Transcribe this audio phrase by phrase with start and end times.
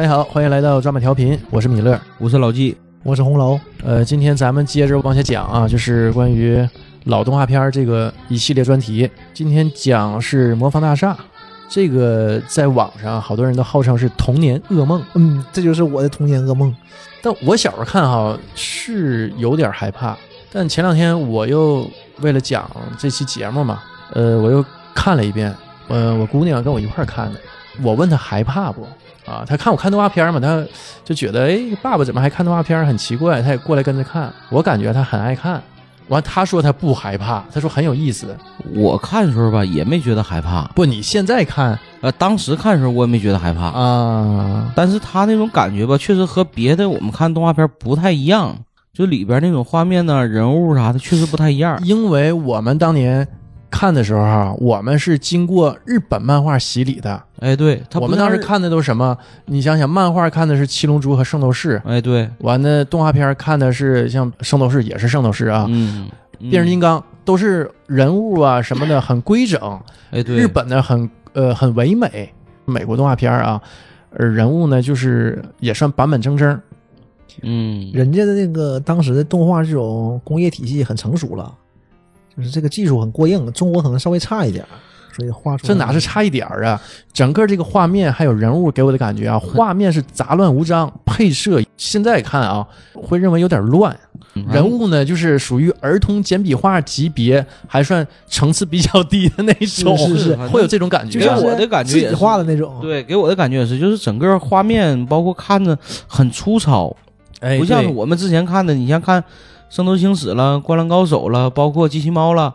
[0.00, 2.00] 大家好，欢迎来到抓马调频，我是米勒。
[2.16, 6.66] 我是老纪，我是红楼，呃，今天咱们接着往下讲啊，就是关于
[7.04, 9.10] 老动画片儿这个一系列专题。
[9.34, 11.12] 今天讲是《魔方大厦》，
[11.68, 16.74] 这个在网上好多人都号称是童年噩梦，嗯，这就是我的童年噩梦。
[17.20, 20.16] 但我小时候看哈是有点害怕，
[20.50, 21.86] 但前两天我又
[22.22, 23.82] 为了讲这期节目嘛，
[24.14, 25.54] 呃，我又看了一遍，
[25.88, 27.38] 呃，我姑娘跟我一块儿看的，
[27.82, 28.86] 我问她害怕不？
[29.30, 30.66] 啊，他看我看动画片嘛，他
[31.04, 34.32] 就觉得哎，爸爸怎么还看动画片，很奇怪，他也过来跟着看。
[34.50, 35.62] 我感觉他很爱看，
[36.08, 38.36] 完他说他不害怕，他说很有意思。
[38.74, 48.56] 我看的时候吧也没觉得害怕，不，你现在看呃，当时看的时候我也没觉得害怕，啊，但是他那种感觉吧，确实和别的我们看动画片不太一样，
[48.92, 51.78] 就里边那种画面呢、人物啥的，确实不太一样。
[51.84, 53.26] 因为我们当年
[53.70, 57.22] 看的时候啊，我们是经过日本漫画洗礼的。
[57.38, 59.16] 哎，对，他我们当时看的都是什么？
[59.46, 66.08] 你想想，漫画看的是《七龙珠》和《圣斗士》，哎，对，完了动画片看的是像《圣斗士》，也是《圣斗士》啊，嗯，
[66.50, 72.32] 变形金刚》都是人物啊什么的很规整，哎，对，日本的很呃很唯美，
[72.64, 73.60] 美国动画片啊，
[74.10, 76.60] 呃人物呢就是也算板板正正。
[77.42, 81.54] 嗯，人家的那个当时的动画这种工业体系很成熟了，
[82.36, 84.68] 就是这个技术很过硬，中国可能稍微差一点儿，
[85.16, 86.80] 所以画出来这哪是差一点儿啊？
[87.12, 93.94] 整个这个画面还有人物给我的感觉啊，画面是杂乱无章，配色现在看啊会认为有点乱，
[94.34, 101.18] 嗯人物呢就是属于儿童简笔画级别，还算层次比较低的那种，是是是会有这种感觉。
[101.18, 106.94] 就是我的感觉自己也是画的那种，对，给我的感觉也是，就是整个画面包括看着很粗糙，
[107.40, 109.20] 哎，不像我们之前看的，你像看
[109.70, 112.54] 《圣斗士星矢》了，《灌篮高手》了，包括《机器猫》了，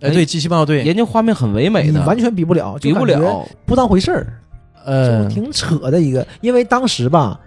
[0.00, 3.44] 哎对机器猫对，人家画面很唯美的，完全比不了，比不了。
[3.66, 4.26] 不当回事儿，
[4.84, 6.24] 呃，挺扯的一个。
[6.40, 7.38] 因为当时吧，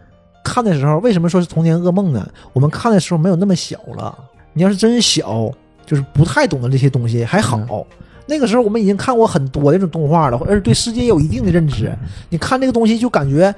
[0.43, 2.27] 看的时候为什么说是童年噩梦呢？
[2.51, 4.13] 我们看的时候没有那么小了，
[4.53, 5.49] 你要是真小，
[5.85, 7.57] 就是不太懂得这些东西还好。
[7.59, 7.85] 嗯
[8.27, 11.95] 那个时候我们已经看过很多这种动画了，而且对世界有一定的认知。
[12.27, 13.53] 你看这个东西就感觉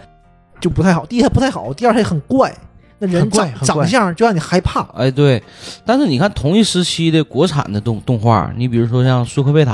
[0.60, 2.54] 就不太好，第一它不太好，第二它也很怪，
[3.00, 4.82] 那人长长相就让你害怕。
[4.96, 5.42] 哎，对，
[5.86, 9.74] 但是你看同一时期的国产的动动画，你比如说像《舒克贝塔》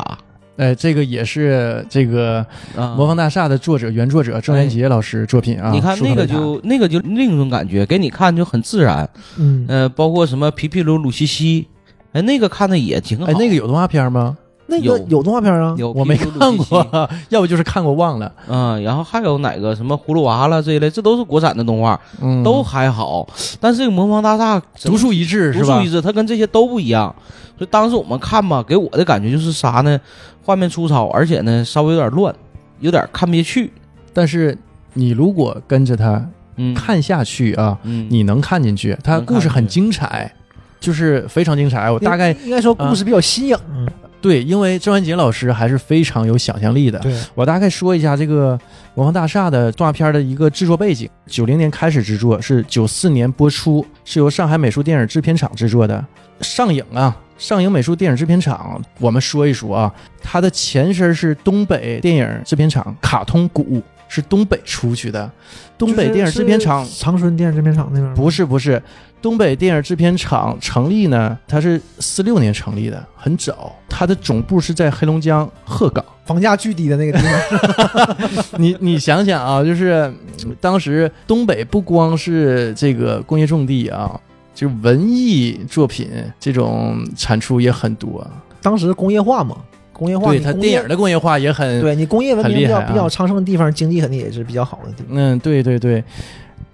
[0.55, 2.45] 哎，这个也是这个
[2.79, 5.71] 《啊，魔方大厦》的作者原作者郑渊洁老师作品啊。
[5.71, 9.09] 你看那个就那个就另一种感觉，给你看就很自然。
[9.37, 11.67] 嗯，呃，包括什么皮皮鲁、鲁西西，
[12.11, 13.25] 哎，那个看的也挺好。
[13.25, 14.37] 哎，那个有动画片吗？
[14.67, 18.31] 那个有有动画片啊，有我没看过， 要不就是看过忘了。
[18.47, 23.27] 嗯，然后还有哪个什么葫芦娃了这一类，这都是国产的动画，嗯，都还好。
[23.59, 25.89] 但是这个魔方大厦独树一帜是吧独树一？
[25.89, 27.13] 帜，它跟这些都不一样。
[27.57, 29.99] 所以当时我们看吧，给我的感觉就是啥呢？
[30.43, 32.33] 画面粗糙，而且呢稍微有点乱，
[32.79, 33.71] 有点看不下去。
[34.13, 34.57] 但是
[34.93, 36.25] 你如果跟着他
[36.55, 40.31] 嗯，看下去啊，嗯，你能看进去，它故事很精彩，
[40.79, 41.89] 就是非常精彩。
[41.89, 43.57] 我大概应该说故事比较新颖。
[44.23, 46.97] 对，因为郑渊洁老师还是非常有想象力的。
[46.99, 48.57] 对，我大概说一下这个
[48.95, 56.01] 《魔方大厦》的动画片的一个制作背景：九零年开始制作，是九四年播出，是由上海美术电影制片厂制作的。
[56.39, 65.29] 上影啊，上影美术电影制片厂，我们说一说啊，它的前身是东北电影制片厂卡通谷，是东北出去的。
[65.75, 68.81] 东北电影制片厂是长春电影制片厂那边不是不是，
[69.23, 73.75] 东北电影制片厂成立呢，它是四六年成立的，很早。
[73.89, 76.05] 它的总部是在黑龙江鹤岗。
[76.25, 78.15] 房价巨低的那个地方。
[78.61, 80.13] 你你想想啊，就是
[80.45, 84.19] 嗯当时东北不光是这个工业重地啊，
[84.53, 86.07] 就文艺作品
[86.39, 88.25] 这种产出也很多。
[88.61, 89.57] 当时工业化嘛，
[89.93, 95.07] 工业化，对它电影的工业化也很，对你工业文明比较、比较昌盛的地方，经济肯定也是比较好的地方。
[95.11, 96.03] 嗯，对对对。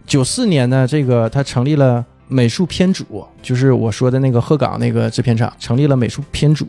[0.07, 6.65] 九四年呢，这个他成立了美术片组，就是我说的那个鹤岗那个制片厂，成立了美术片组。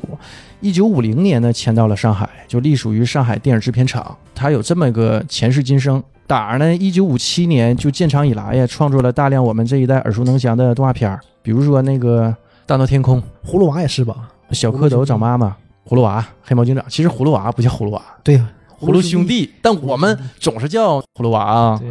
[0.61, 4.15] 一九五零年呢，迁到了上海，就隶属于上海电影制片厂。
[4.35, 6.03] 他有这么个前世今生。
[6.27, 12.29] 打儿呢，一九五七年就建厂以来呀，创作了大量我们这一代耳熟能详的动画片儿，比如说那个
[12.67, 14.15] 《大闹天空》葫芦娃也是吧？
[14.55, 15.47] 《小蝌蚪找妈妈》
[15.87, 16.85] 《葫芦娃》《黑猫警长》。
[16.89, 18.49] 其实葫芦娃不叫葫芦娃，对呀，
[18.79, 19.27] 葫芦兄。
[19.27, 21.79] 弟，但我们总是叫葫芦娃啊。
[21.81, 21.91] 对，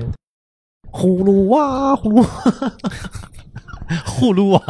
[0.91, 2.27] 葫芦娃，葫芦娃，
[4.05, 4.61] 葫芦娃。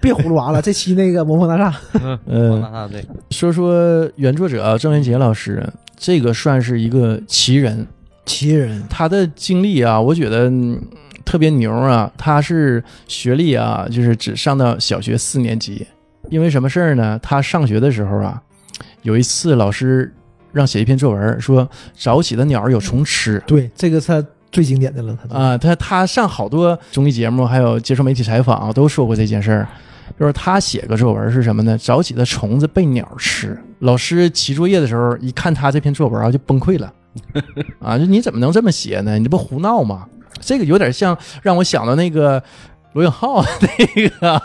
[0.00, 0.62] 别葫芦娃了。
[0.62, 1.70] 这期那个《魔方大厦》，
[2.02, 5.62] 嗯，嗯那对，说说原作者啊，郑渊洁老师，
[5.96, 7.86] 这个算是一个奇人。
[8.24, 10.80] 奇人，他的经历啊，我觉得、嗯
[11.22, 12.10] 特别牛啊。
[12.16, 15.86] 他是学历啊，就是只上到小学四年级。
[16.30, 17.18] 因为什么事儿呢？
[17.22, 18.40] 他上学的时候啊，
[19.02, 20.10] 有一次老师
[20.52, 23.42] 让写一篇作文，说早起的鸟儿有虫吃。
[23.46, 29.68] 对，这个他最经典的了，他啊，他他上好多综艺节目，还有接受媒体采访，都说过这件事儿。
[30.18, 31.78] 就是他写个作文是什么呢？
[31.78, 33.58] 早起的虫子被鸟吃。
[33.80, 36.92] 老师起作业的时候，一看他这篇作文啊，就崩溃了。
[37.80, 39.16] 啊，就你怎么能这么写呢？
[39.18, 40.06] 你这不胡闹吗？
[40.40, 42.42] 这个有点像让我想到那个
[42.92, 44.40] 罗永浩那个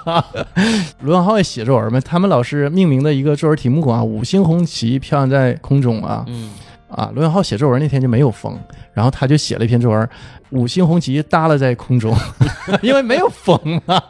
[1.01, 6.23] 罗永浩也写作文嘛，他们老师命名的一个作文题目啊，“五星红旗飘扬在空中”啊。
[6.27, 6.51] 嗯
[6.87, 8.57] 啊，罗永浩写作文那天就没有风，
[8.93, 10.09] 然后他就写了一篇作文，
[10.51, 12.15] 五星红旗耷拉在空中，
[12.81, 14.01] 因为没有风嘛。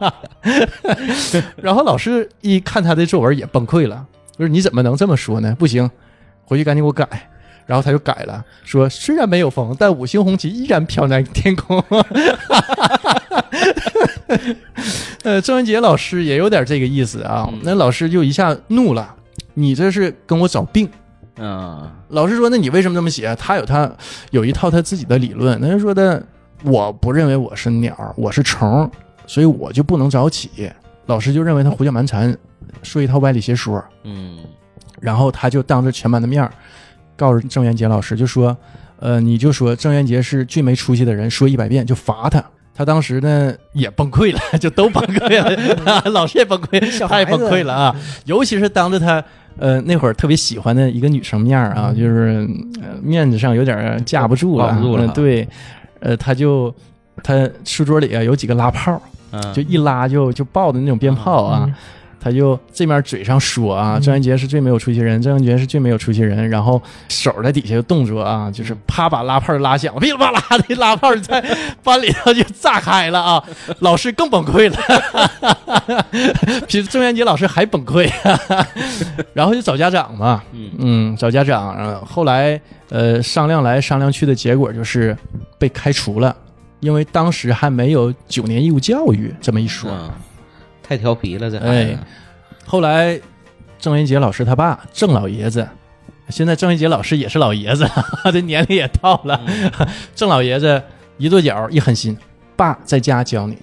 [1.55, 4.05] 然后老师一看他的作文也崩溃了，
[4.37, 5.55] 就是你怎么能这么说呢？
[5.57, 5.89] 不行，
[6.43, 7.07] 回去赶紧给我改。
[7.65, 11.83] 然后他就改了，说虽然没有风，但五星红旗依然飘在天空。
[15.23, 19.15] 呃，郑渊洁老师也有点这个意思啊，那老师就一下怒了，
[19.53, 20.89] 你这是跟我找病。
[21.37, 23.91] 嗯，老师说：“那你为什么这么写？”他有他
[24.31, 25.59] 有一套他自己的理论。
[25.59, 26.25] 那就说的
[26.63, 28.89] ：“我不认为我是鸟，我是虫，
[29.27, 30.71] 所以我就不能早起。”
[31.07, 32.33] 老师就认为他胡搅蛮缠，
[32.83, 33.83] 说一套歪理邪说。
[34.05, 34.37] 嗯
[35.01, 36.49] 然后他就当着全班的面儿
[37.17, 38.55] 告诉郑渊洁老师，就说
[39.01, 42.41] ：“呃，你就说郑渊洁是最没出息的人，说一百遍就罚他。”
[42.75, 47.95] 他当时呢也崩溃了， 就都崩溃了， 老师也崩溃，他也崩溃了啊！
[48.25, 49.23] 尤其是当着他
[49.57, 52.45] 呃那会儿特别喜欢的一个女生面儿啊，就是、
[52.81, 55.05] 呃、面子上有点儿架不住了，不住了。
[55.05, 55.47] 嗯对，
[56.01, 56.73] 呃，他就
[57.23, 59.01] 他书桌里啊有几个拉炮，
[59.31, 61.63] 嗯，就一拉就就爆的那种鞭炮啊。
[61.65, 61.73] 嗯
[62.25, 64.01] 他就这面嘴上说啊，嗯。
[64.01, 71.39] 郑渊洁是最没有出息人，郑渊洁是最没有出息人，然后手在底下的动作啊，就是啪把拉炮拉响，噼里啪啦的拉炮在
[71.83, 73.43] 班里头就炸开了啊，
[73.81, 76.05] 老师更崩溃了，
[76.67, 78.11] 比郑渊洁老师还崩溃，
[79.33, 80.71] 然后就找家长嘛，嗯。
[80.79, 85.15] 嗯，找家长，呃后来呃商量来商量去的结果就是
[85.59, 86.35] 被开除了，
[86.79, 90.09] 因为当时还没有九年义务教育这么一说，嗯，
[90.85, 91.97] 太调皮了，这孩哎，
[92.65, 93.19] 后来，
[93.79, 95.67] 郑渊洁老师他爸郑老爷子，
[96.29, 97.87] 现在郑渊洁老师也是老爷子，
[98.31, 99.39] 这年龄也到了。
[100.15, 100.81] 郑老爷子
[101.17, 102.17] 一跺脚一狠心，
[102.55, 103.57] 爸在家教你。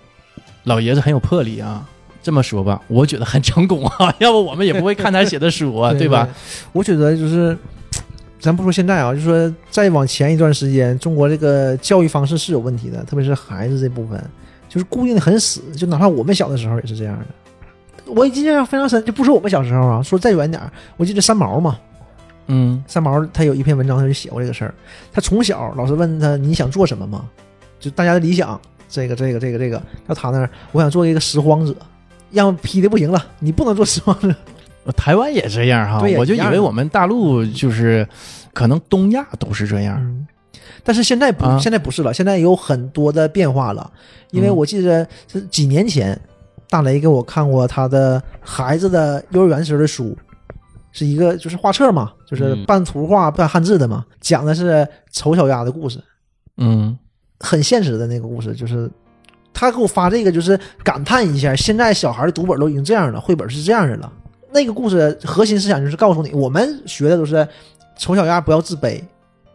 [0.65, 1.89] 老爷子很有魄力啊。
[2.25, 6.29] 这么说吧，我觉得很成功啊， 要不我们也不会看他写的书啊，对吧？？
[6.73, 7.59] 我觉得就是，
[8.39, 14.25] 咱不说现在啊，就说再往前一段时间，中国这个教育方式是有问题的，特别是孩子这部分，
[14.73, 17.27] 就是固定的很死，就哪怕我们小的时候也是这样的。
[18.07, 21.79] 我印象非常深，就不说我们小时候啊，说再远点儿，我记得三毛嘛，
[22.47, 24.75] 嗯三毛他有一篇文章他就写过这个事儿。
[25.13, 27.29] 他从小老师问他你想做什么吗？
[27.79, 28.59] 就大家的理想，
[28.89, 31.77] 这个这个这个这个，到他那儿我想做一个拾荒者，
[32.31, 34.35] 让批的不行了，你不能做拾荒者。
[34.97, 38.09] 台湾也这样哈，我就以为我们大陆就是，
[38.53, 39.97] 可能东亚都是这样。
[40.01, 40.27] 嗯，
[40.85, 43.91] 但是现在不，啊现在不是了，现在有很多的变化了。
[44.31, 46.19] 因为嗯我记得是几年前，
[46.69, 50.17] 大雷给我看过他的孩子的幼儿园时候的书，
[50.93, 56.03] 是一个就是画册嘛，就是嗯半图画半汉字的嘛，讲的是丑小鸭的故事，
[56.57, 56.99] 嗯
[57.41, 58.91] 很现实的那个故事，就是。
[59.55, 64.11] 他给我发这个，就是感叹一下，现在小孩的读本都已经这样了，绘本是这样的了。
[64.51, 67.47] 那个故事核心思想就是告诉你，我们学的都是
[67.97, 68.99] 丑小鸭不要自卑，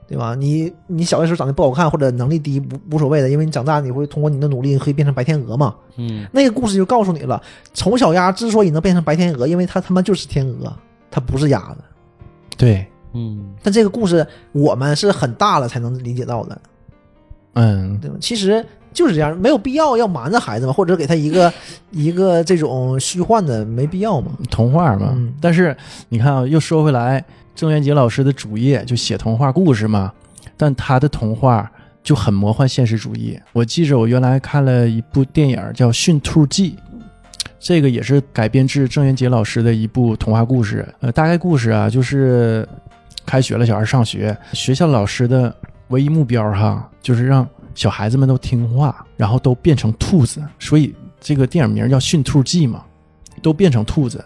[0.07, 0.33] 对吧？
[0.35, 5.75] 你你小的时候长得不好看或者能力低无无所谓的，因为你长大你会通过你的努力可以变成白天鹅嘛。
[5.97, 7.41] 嗯那个故事就告诉你了，
[7.73, 10.73] 丑小鸭之所以能变成白天鹅，因为它他妈就是天鹅，
[11.11, 11.77] 它不是鸭子。
[12.57, 16.61] 对，嗯但这个故事我们是很大了才能理解到的，
[17.53, 18.15] 嗯对吧？
[18.21, 21.51] 其实就是这样，没有必要要瞒着孩子嘛，或者给他一个
[21.91, 24.31] 一个这种虚幻的，没必要嘛。
[24.49, 25.11] 童话嘛。
[25.15, 25.75] 嗯但是
[26.09, 27.23] 你看啊，又说回来，
[27.57, 30.13] 郑渊洁老师的主业就写童话故事嘛，
[30.55, 31.69] 但他的童话
[32.03, 33.37] 就很魔幻现实主义。
[33.51, 36.77] 我记着我原来看了一部电影叫《驯兔记》，
[37.59, 40.87] 这个也是改编自郑渊洁老师的一部童话故事。
[40.99, 42.67] 呃，大概故事啊，就是
[43.25, 45.53] 开学了，小孩上学，学校老师的
[45.87, 52.83] 唯一目标哈，就是让小孩子们都听话，然后都变成兔子，所以这个电影名叫《驯兔记》嘛，
[53.41, 54.23] 都变成兔子。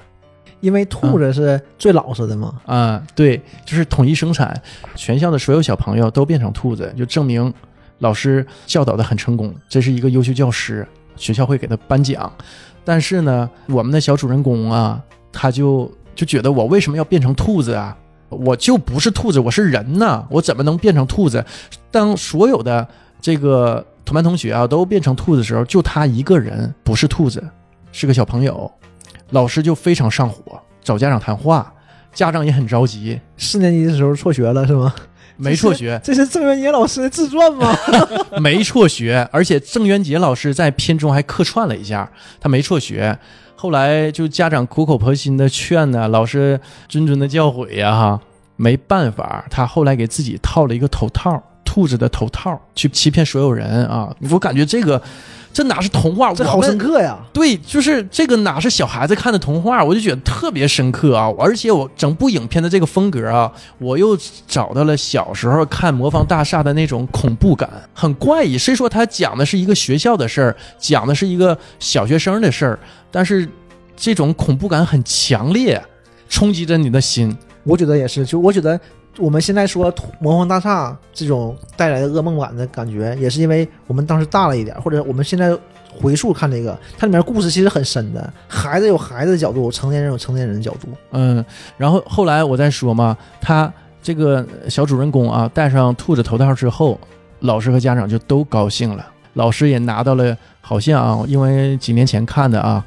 [0.62, 2.62] 因为兔子是最老实的嘛。
[2.66, 4.60] 啊、对，就是统一生产，
[4.96, 7.54] 全校的所有小朋友都变成兔子，就证明
[8.00, 10.88] 老师教导的很成功，这是一个优秀教师，
[11.18, 12.32] 学校会给他颁奖。
[12.86, 15.02] 但是呢，我们的小主人公啊，
[15.32, 17.98] 他就就觉得我为什么要变成兔子啊？
[18.30, 21.44] 我就不是兔子，我是人呐，我怎么能变成兔子？
[21.92, 22.88] 当所有的
[23.20, 27.44] 这个同班同学啊都变成兔子的时候，就他一个人不是兔子，
[27.92, 28.72] 是个小朋友。
[29.32, 31.74] 老师就非常上火，找家长谈话，
[32.14, 34.94] 家长也很着急，四年级的时候辍学了是吗？
[35.38, 37.76] 没辍学，这是郑渊洁老师的自传吗？
[38.40, 43.18] 没辍学，而且郑渊洁老师在片中还客串了一下，他没辍学。
[43.56, 46.60] 后来就家长苦口婆心的劝呢，老师
[46.90, 48.22] 谆谆的教诲呀，哈，
[48.56, 54.14] 没办法，他后来给自己套了一个头套，兔子的头套，去欺骗所有人啊！
[54.30, 55.02] 我感觉这个，
[55.54, 56.34] 这哪是童话？
[56.34, 57.20] 这好深刻呀！
[57.34, 61.30] 对，就是这个哪是小孩子看的童话，我就觉得特别深刻啊！
[61.38, 64.18] 而且我整部影片的这个风格啊，我又
[64.48, 68.58] 找到了小时候看《魔方大厦》的那种恐怖感，很怪异。
[68.58, 72.80] 虽说它讲的是一个学校的事儿，讲的是一个小学生的事儿，
[73.12, 73.48] 但是
[73.98, 75.82] 这种恐怖感很强烈，
[76.30, 77.36] 冲击着你的心。
[77.64, 78.80] 我觉得也是，就我觉得
[79.18, 85.56] 我们现在说魔方大厦这种带来的噩梦感的感觉，也是因为我们当时大了一点，或者我们现在
[85.94, 90.88] 回溯看这个，它里面故事其实很深的，孩子有孩子的角度，成年人有成年人的角度。
[91.12, 91.44] 嗯，
[91.78, 96.98] 然后后来我再说嘛，他这个小主人公啊，戴上兔子头套之后，
[97.42, 102.84] 老师和家长就都高兴了，老师也拿到了，好像啊，因为几年前看的啊，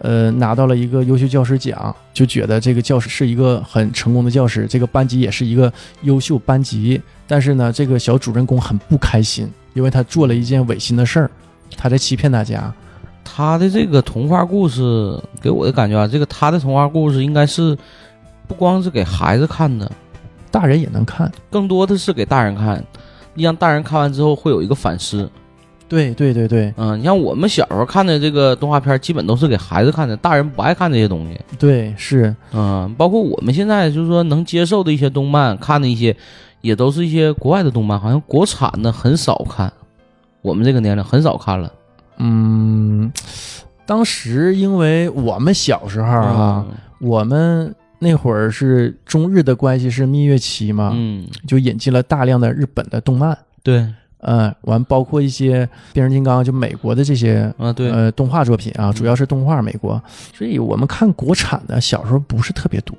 [0.00, 7.00] 呃，拿到了一个优秀教师奖，就觉得这个教师是一个很成功的教师，这个班级也是一个优秀班级。
[7.26, 11.30] 但是呢，这个小主人公很不开心，因为他做了一件违心的事儿，
[11.76, 12.72] 他在欺骗大家。
[13.22, 17.76] 他的这个童话故事给我的感觉啊，这个他的童话故事应该是
[18.48, 19.90] 不光是给孩子看的，
[20.50, 21.30] 大人也能看。
[21.50, 22.84] 更多的是给大人看。
[23.36, 25.30] 让大人看完之后会有一个反思。
[25.90, 31.38] 对对对对嗯，你像我们小时候看的这个动画片，基本都是给孩子看的，大人不爱看这些东西。
[31.58, 36.16] 对，是嗯，包括我们现在就是说能接受的一些动漫，看的一些，
[36.60, 39.70] 也都是一些国外的动漫，好像国产的很少看。
[40.42, 41.70] 我们这个年龄很少看了。
[42.18, 43.12] 嗯，
[43.84, 53.86] 当时因为我们小时候啊，嗯我们那会儿是中日的关系是蜜月期嘛，嗯，就引进了大量的日本的动漫，对，
[54.20, 60.00] 呃，完包括一些变形金刚，就美国的这些啊对，呃动画作品啊，主要是动画美国，
[60.36, 62.96] 所以我们看国产的小时候不是特别多。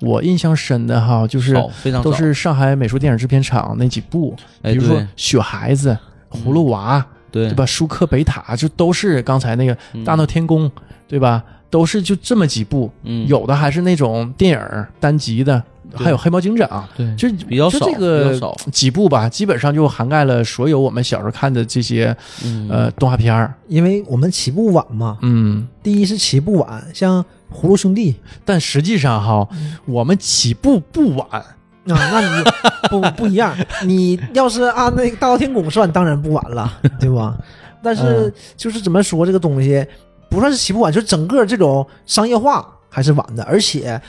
[0.00, 1.54] 我印象深的哈，就是
[2.02, 5.96] 都是上海美术电影制片厂那几部，哎比如说《雪孩子》
[6.44, 6.98] 《葫芦娃》，
[7.30, 7.48] 对。
[7.48, 7.64] 对吧？
[7.64, 10.70] 舒克贝塔就都是刚才那个嗯大闹天宫，
[11.08, 11.42] 对吧？
[11.70, 13.26] 都是就这么几部，嗯。
[13.26, 15.64] 有的还是那种电影单集的，对
[15.96, 18.40] 还有黑猫警长，对就比较少，就这个。
[18.70, 23.54] 几部吧，基本上就涵盖了所有我们小时候看的这些嗯呃动画片儿。
[23.68, 31.44] 因为我们起步晚嘛，嗯，第一是起步晚，像葫芦兄弟 但实际上哈，嗯我们起步不晚，啊，
[31.86, 32.44] 那你
[32.88, 33.56] 不不一样。
[33.84, 37.36] 你要是按那个大闹天宫算，当然不晚了，对吧？
[37.82, 39.84] 但是嗯就是怎么说这个东西，
[40.30, 44.00] 不算是起步晚，就整个这种商业化还是晚的，而且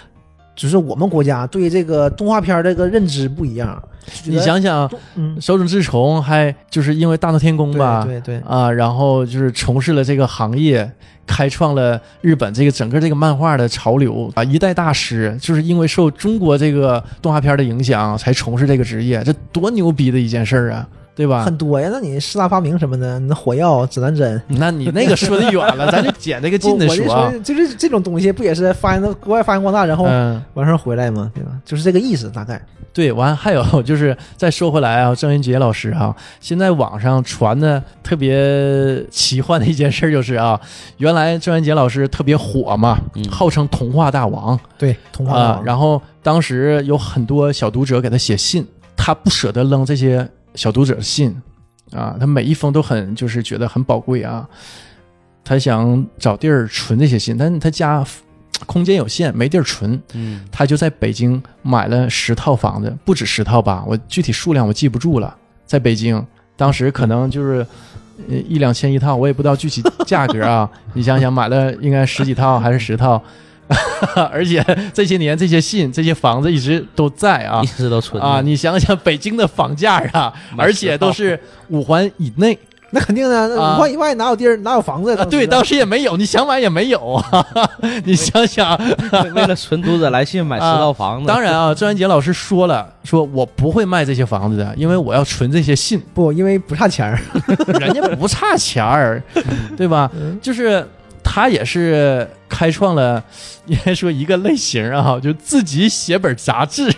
[0.56, 3.82] 就是我们国家对这个动画片这个认知不一样。
[4.26, 10.92] 你想想，嗯，手冢治虫还就是因为大闹天宫吧，对对对，啊，然后就是从事了这个行业，
[11.26, 21.44] 开创了日本这个整个这个漫画的潮流啊，一代大师，就是因为受中国这个动画片的影响才从事这个职业，这多牛逼的一件事儿啊，对吧？
[21.44, 21.90] 很多呀。
[21.92, 24.42] 那你四大发明什么的，那火药、指南针。
[24.48, 31.32] 那你那个说的远了， 咱就捡这个近的我就说就是这种东西，不也是发扬到国外发扬光大，然后嗯，完事儿回来吗？
[31.34, 31.52] 对吧？
[31.66, 32.62] 就是这个意思，大概。
[32.92, 40.60] 对，完还有就是再说回来啊，郑渊洁老师啊，现在网上传的特别奇幻的一件事就是啊，
[40.98, 48.64] 原来郑渊洁老师特别火嘛，嗯号称童话大王，对，童话大，王然后当时有很多小读者给他写信，
[48.96, 51.36] 他不舍得扔这些小读者的信
[51.92, 54.48] 啊，他每一封都很就是觉得很宝贵啊，
[55.44, 58.06] 他想找地儿存这些信，但是他家
[58.66, 67.66] 空间有限，没地儿存，嗯他就在北京买了十套房子，不止十套吧，我具体数量我记不住了，在北京当时可能就是。
[68.30, 70.70] 呃一两千一套，我也不知道具体价格啊。
[70.94, 73.22] 你想想，买了应该十几套还是十套，
[74.32, 78.42] 而且这些年这些信、这些房子一直都在啊一直都存啊！
[78.42, 81.40] 你想想北京的房价啊，而且都是
[81.70, 82.58] 五环以内
[82.92, 85.16] 那肯定的，那啊五环以外哪有地儿，哪有房子？
[85.16, 85.26] 啊。
[85.26, 87.44] 对，当时也没有，你想买也没有啊。
[88.06, 88.78] 你想想，
[89.24, 97.20] 为为了存读者来信买十套房子，当然啊，郑渊洁老师说了，说我不会卖这些房子的，因为我要存这些信，不，因为不差钱儿。
[97.80, 99.24] 人家不差钱儿，
[99.76, 100.12] 对吧？
[100.14, 100.86] 嗯就是
[101.24, 103.24] 他也是开创了，
[103.66, 106.94] 应该说一个类型啊，就自己写本杂志。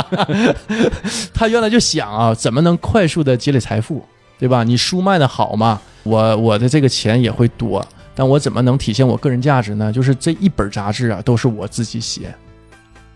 [1.32, 4.04] 他原来就想啊，怎么能快速的积累财富，
[4.38, 4.62] 对吧？
[4.62, 9.90] 你书卖的好嘛，我我的这个钱也会多，但我怎么能体现我个人价值呢？
[9.90, 12.32] 就是这一本杂志啊，都是我自己写。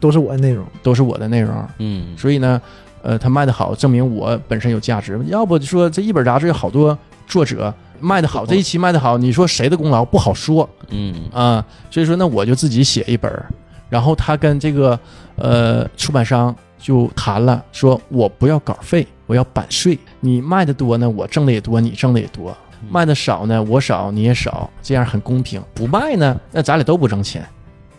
[0.00, 0.66] 都是我的内容。
[0.82, 1.66] 都是我的内容。
[1.78, 2.60] 嗯，所以呢，
[3.02, 5.18] 呃，他卖的好，证明我本身有价值。
[5.26, 13.46] 要不就说这一本杂志有好多作者卖的好，这一期卖的好，你说谁的功劳不好说嗯啊、所以说那，我就自己写一本儿，
[13.88, 14.98] 然后他跟这个
[15.36, 19.98] 呃出版商就谈了，说我不要稿费，我要版税。
[20.20, 22.52] 你卖的多呢，我挣的也多，你挣的也多；
[22.90, 25.62] 卖的少呢，我少你也少，这样很公平。
[25.74, 27.44] 不卖呢，那咱俩都不挣钱。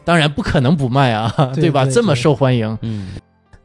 [0.03, 1.83] 当然不可能不卖啊，对 吧？
[1.83, 3.13] 对这么受欢迎，嗯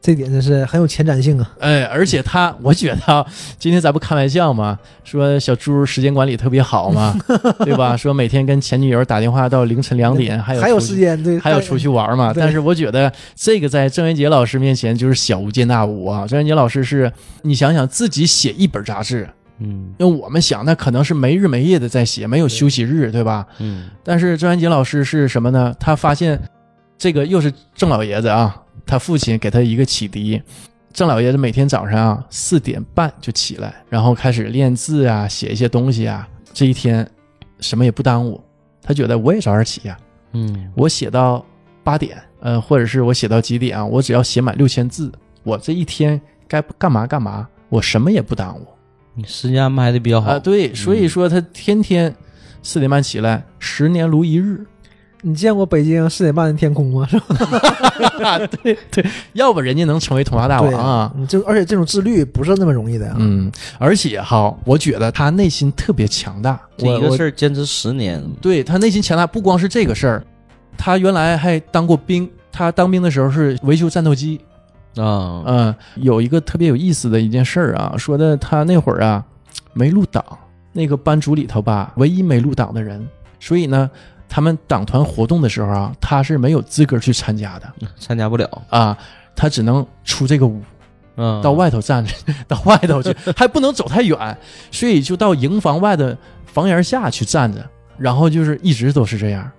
[0.01, 1.51] 这点真是很有前瞻性啊！
[1.59, 3.23] 哎，而且他，我觉得啊，
[3.59, 4.79] 今天咱不开玩笑嘛？
[5.03, 7.15] 说小猪时间管理特别好嘛，
[7.63, 7.95] 对吧？
[7.95, 12.33] 说每天跟前女友打电话到凌晨两点，还有还有时间对，还有出去玩嘛。
[12.35, 16.25] 但是我觉得这个在郑渊洁老师面前就是小巫见大巫啊。
[16.25, 17.11] 郑渊洁老师是
[17.43, 19.29] 你想想自己写一本杂志，
[19.59, 23.45] 嗯因为我们想那可能是没日没夜的在写，没有休息日，对吧？
[23.59, 25.71] 嗯但是郑渊洁老师是什么呢？
[25.79, 26.41] 他发现
[27.01, 28.55] 这个又是郑老爷子啊，
[28.85, 30.39] 他父亲给他一个启迪。
[30.93, 36.29] 郑老爷子每天早上啊四点半就起来，然后开始练字啊，写一些东西啊。
[36.53, 37.09] 这一天
[37.59, 38.39] 什么也不耽误，
[38.83, 39.97] 他觉得我也早点起呀、
[40.33, 41.43] 嗯我写到
[41.83, 48.67] 八点，呃，或者是我写到几点啊，我只要写满六千字，我这一天该干嘛干嘛，我什么也不耽误
[49.15, 50.37] 你时间安排的比较好啊。
[50.37, 52.15] 对，所以说他天天
[52.61, 54.63] 四点半起来，十年如一日。
[55.21, 57.05] 你见过北京四点半的天空吗？
[57.09, 57.35] 是吧？
[58.23, 61.13] 啊，对对，要不人家能成为童话大王啊。
[61.27, 63.15] 就而且这种自律不是那么容易的呀。
[63.17, 66.59] 嗯，而且哈，我觉得他内心特别强大。
[66.77, 70.23] 这一个事儿坚持十年，对他内心强大，不光是这个事儿，
[70.77, 72.29] 他原来还当过兵。
[72.51, 74.39] 他当兵的时候是维修战斗机。
[74.97, 79.23] 啊，嗯，有一个特别有意思的一件事儿啊，说的他那会儿啊
[79.71, 80.23] 没入党，
[80.73, 83.07] 那个班组里头吧，唯一没入党的人，
[83.39, 83.89] 所以呢，
[84.33, 88.97] 他们党团活动的时候啊，他是没有资格去参加的参加不了，啊，
[89.35, 90.61] 他只能出这个屋。
[91.17, 92.13] 嗯，到外头站着，
[92.47, 94.37] 到外头去， 还不能走太远，
[94.71, 99.51] 所以就到营房外的房檐下去站着，然后就是一直都是这样。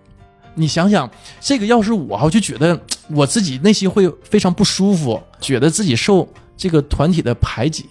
[0.54, 1.08] 你想想，
[1.38, 2.80] 这个要是我，我就觉得
[3.10, 7.84] 我自己内心会非常不舒服，觉得自己受这个团体的排挤。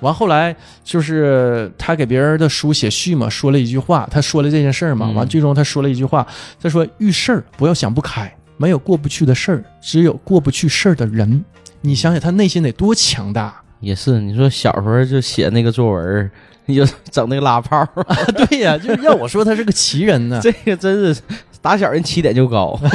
[0.00, 6.26] 完后来就是他给别人的书写序嘛，说了一句话，他说了这件事儿嘛，嗯完最终他说了一句话，
[6.60, 11.44] 他说遇事儿不要想不开，没有过不去的事儿，只有过不去事儿的人。
[11.80, 16.30] 你想想他内心得多强大也是，你说小时候就写那个作文儿，
[16.66, 18.16] 你就整那个拉炮儿，啊！
[18.50, 20.40] 对呀、就是要我说他是个奇人呢。
[20.42, 21.20] 这个真是
[21.62, 22.78] 打小人起点就高。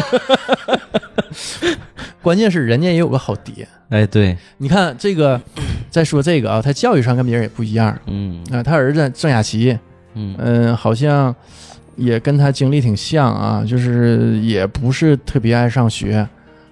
[2.23, 3.67] 关键是人家也有个好爹。
[3.89, 5.39] 哎，对，你看这个，
[5.91, 8.63] 再说这个啊，他教育上跟别人也不一样嗯啊。
[8.63, 9.77] 他儿子郑雅琪，
[10.15, 11.35] 嗯嗯、好像
[11.95, 16.27] 也跟他经历挺像啊，就是也不是特别爱上学。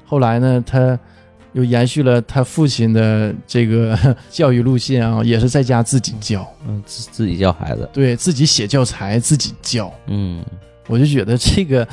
[0.06, 0.98] 后来呢，他
[1.54, 3.96] 又延续了他父亲的这个
[4.32, 9.94] 教育路线啊，也是在家自己教，嗯，自自己教孩子，对自己写教材，自己教。
[10.08, 10.44] 嗯
[10.88, 11.88] 我就觉得这个，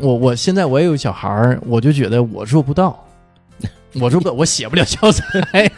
[0.00, 3.04] 我我现在我也有小孩儿，我就觉得我做不到，
[4.00, 5.70] 我做不到，我写不了教材呀、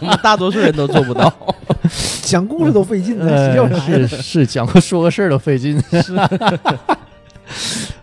[0.00, 1.32] 我们大多数人都做不到。
[2.22, 4.06] 讲故事都费劲呢，呃要啥呀？
[4.06, 5.80] 是是，讲个说个事儿都费劲。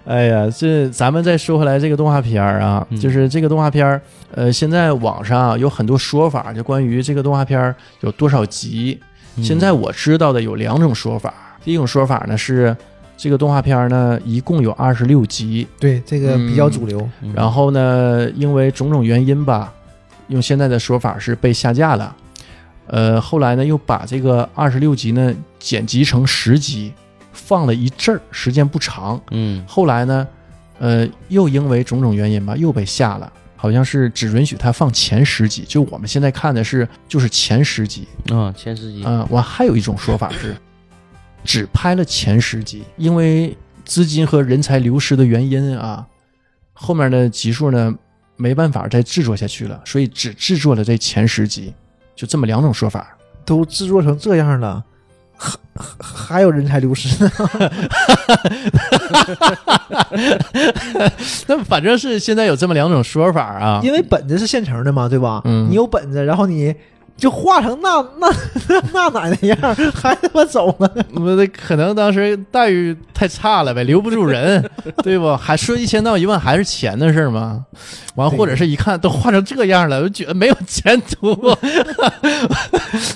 [0.05, 4.01] 哎呀，这咱们再说回来这个动画片儿啊，嗯就是这个动画片儿，
[4.33, 8.99] 呃，现在网上啊有很多说法，就关于这个动画片儿有多少集。
[9.41, 12.75] 现在我知道的有两种说法，第一种说法呢是
[13.21, 16.97] 这个动画片儿呢一共有二十六集，对，这个比较主流。
[17.21, 19.73] 嗯，然后呢，因为种种原因吧，
[20.29, 22.15] 用现在的说法是被下架了。
[22.87, 26.93] 呃，后来呢，又把这个二十六集呢剪辑成十集，
[27.33, 29.19] 放了一阵儿，时间不长。
[29.31, 30.25] 嗯后来呢，
[30.79, 38.07] 呃，又因为种种原因吧，又被下了，好像是只允许他放前十集，就我们现在看的是就是前十集。
[38.31, 40.55] 啊，前十集，嗯、我还有一种说法是，
[41.43, 46.05] 只拍了前十集，因为资金和人才流失的原因啊，
[46.73, 47.93] 后面的集数呢
[48.35, 51.73] 没办法再制作下去了，所以只制作了这前十集，
[52.15, 53.15] 就这么两种说法。
[53.45, 54.83] 都制作成这样了，
[55.35, 57.31] 还还还有人才流失呢。
[61.47, 63.81] 那反正是现在有这么两种说法啊。
[63.83, 65.41] 因为本子是现成的嘛，对吧？
[65.45, 66.75] 嗯你有本子，然后你
[67.19, 68.27] 就画成那那
[68.93, 69.57] 那奶奶样，
[69.93, 70.89] 还他妈走呢？
[71.55, 74.63] 可能当时待遇太差了呗，留不住人，
[75.03, 75.35] 对不？
[75.35, 77.65] 还说一千道一万还是钱的事儿吗？
[78.15, 81.37] 完，对或者是一看都画成这样了，我就觉得没有前途。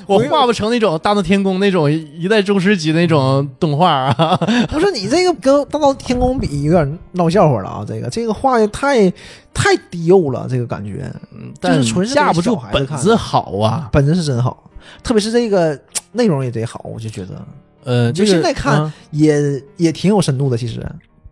[0.05, 4.37] 我画不成那种大闹天宫那种一代宗师级那种动画啊。
[4.69, 7.85] 不是你这个跟《大闹天宫》比，有点闹笑话了啊！
[7.87, 9.11] 这个这个画的太
[9.53, 11.11] 太低幼了，这个感觉。
[11.31, 13.89] 嗯但是纯是架不住本子好啊。
[13.91, 14.69] 本子是真好，
[15.03, 15.79] 特别是这个
[16.11, 17.41] 内容也得好，我就觉得。
[17.85, 18.93] 呃，就这个现在看啊。
[19.11, 20.57] 也也挺有深度的。
[20.57, 20.81] 其实，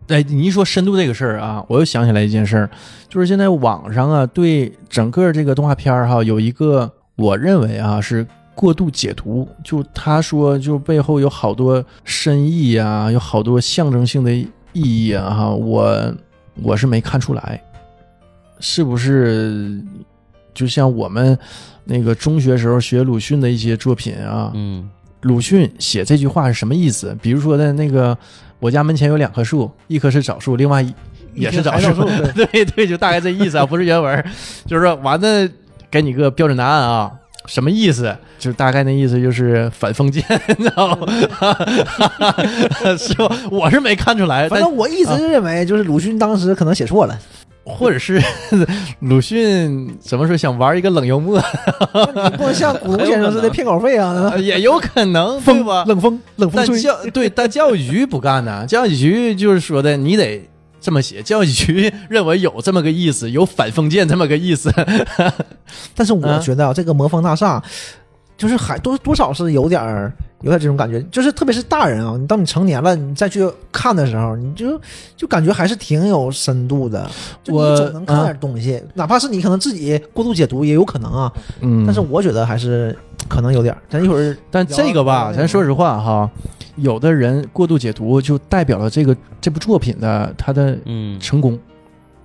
[0.08, 2.70] 哎，你一说深度这个事儿啊，我又想起来一件事儿，
[3.08, 16.14] 就是现在网上啊，对整个这个动画片儿哈，有一个我认为啊是过度解读，就他说就背后有好多深意啊，有好多象征性的意义啊哈，我
[16.62, 17.62] 我是没看出来，
[18.62, 19.78] 是不是？
[20.54, 21.36] 就像我们
[21.84, 24.86] 那个中学时候学鲁迅的一些作品啊，嗯
[25.22, 27.16] 鲁迅写这句话是什么意思？
[27.22, 28.16] 比如说的那个，
[28.60, 30.94] 我家门前有两棵树，一棵是枣树，另外一
[31.34, 32.04] 也是枣树。
[32.36, 34.22] 对对对，就大概这意思啊，不是原文，
[34.66, 35.48] 就是说完了，
[35.90, 37.10] 给你个标准答案啊，
[37.46, 38.14] 什么意思？
[38.38, 40.22] 就是大概那意思就是反封建，
[40.58, 41.06] 你知道吗？
[42.98, 43.34] 是吧？
[43.50, 47.18] 我是没看出来，但反正我一直认为，就是鲁迅当时可能写错了，
[47.64, 48.20] 或者是
[49.00, 55.84] 鲁迅怎么说想玩一个冷幽默，你不能像古龙先生似的骗稿费啊，也有可能，对风吧？
[55.86, 58.66] 冷风冷风但，教对，但教育局不干呢。
[58.68, 60.42] 教育局就是说的，你得
[60.80, 61.22] 这么写。
[61.22, 64.72] 教育局认为有这么个意思，有反封建这么个意思。
[65.94, 67.62] 但是我嗯觉得啊，这个魔方大厦，
[68.36, 74.80] 就是还多多少是有点儿有点这种感觉，就是特别是大人啊，你当你成年了，你再去看的时候，你就
[75.16, 77.08] 就感觉还是挺有深度的，
[77.44, 81.84] 就我能看点东西，哪怕是你可能自己过度解读也有可能啊，嗯。
[81.86, 82.96] 但是我觉得还是
[83.28, 83.80] 可能有点儿。
[83.88, 86.28] 咱一会儿但这个吧，咱说实话哈，
[86.76, 91.20] 有的人过度解读，就代表了这个这部作品的它的嗯。
[91.20, 91.56] 成功。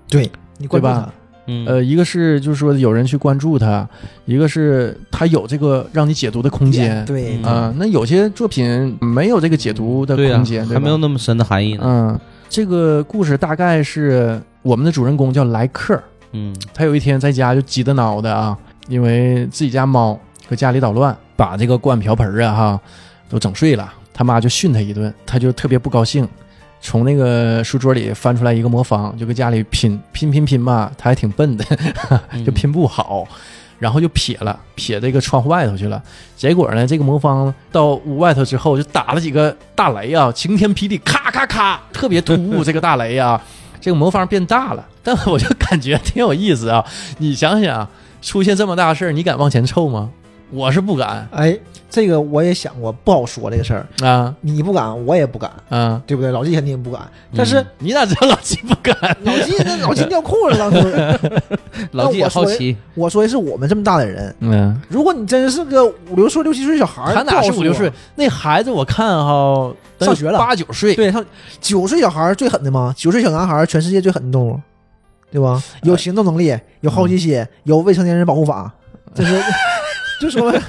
[0.09, 1.05] 对你关注对吧？
[1.05, 1.13] 他，
[1.47, 3.87] 嗯呃，一个是就是说有人去关注他，
[4.25, 7.03] 一个是他有这个让你解读的空间。
[7.05, 11.83] 对嗯啊、那有些作品没有这个解读的空间，还没有那么深的含义呢。
[11.85, 16.01] 嗯，这个故事大概是我们的主人公叫莱克，
[16.33, 18.57] 嗯他有一天在家就急得挠的啊，
[18.89, 22.81] 因为自己家猫搁家里捣乱，把这个锅碗瓢盆啊哈
[23.29, 26.27] 都整碎了，他妈就训他一顿，他就特别不高兴，
[26.79, 31.65] 从那个书桌里翻出来一个魔方，就搁家里拼拼拼拼吧，他还挺笨的，
[32.31, 33.27] 嗯就拼不好。
[33.79, 36.01] 然后就撇了，撇这个窗户外头去了。
[36.35, 42.63] 结果呢，这个魔方到屋外头之后，就打了几个大雷啊，晴天霹雳，咔咔咔，特别突兀。
[42.63, 43.39] 这个大雷啊，
[43.79, 46.83] 这个魔方变大了，但我就感觉挺有意思啊。
[47.19, 47.87] 你想想，
[48.19, 50.09] 出现这么大事儿，你敢往前凑吗？
[50.51, 51.57] 我是不敢哎，
[51.89, 56.01] 这个我也想过，不好说这个事儿，啊你不敢，我也不敢，啊！
[56.07, 56.31] 对不对？
[56.31, 57.01] 老纪肯定不敢，
[57.35, 58.95] 但是嗯你咋知道老纪不敢？
[59.23, 61.19] 老纪那 老纪尿裤子当时。
[61.91, 67.91] 老纪也好奇，我说的是我们这么大的人，嗯，如果你真是个五六岁、六七岁小孩，他哪是五六岁？
[68.15, 70.95] 那孩子我看哈，上学了八九岁。
[70.95, 71.23] 对，他
[71.61, 72.93] 九岁小孩最狠的吗？
[72.97, 74.59] 九岁小男孩全世界最狠的动物，
[75.31, 75.61] 对吧？
[75.83, 78.73] 有行动能力，有好奇心，有未成年人保护法，
[79.13, 79.35] 这是
[80.21, 80.59] 就说吧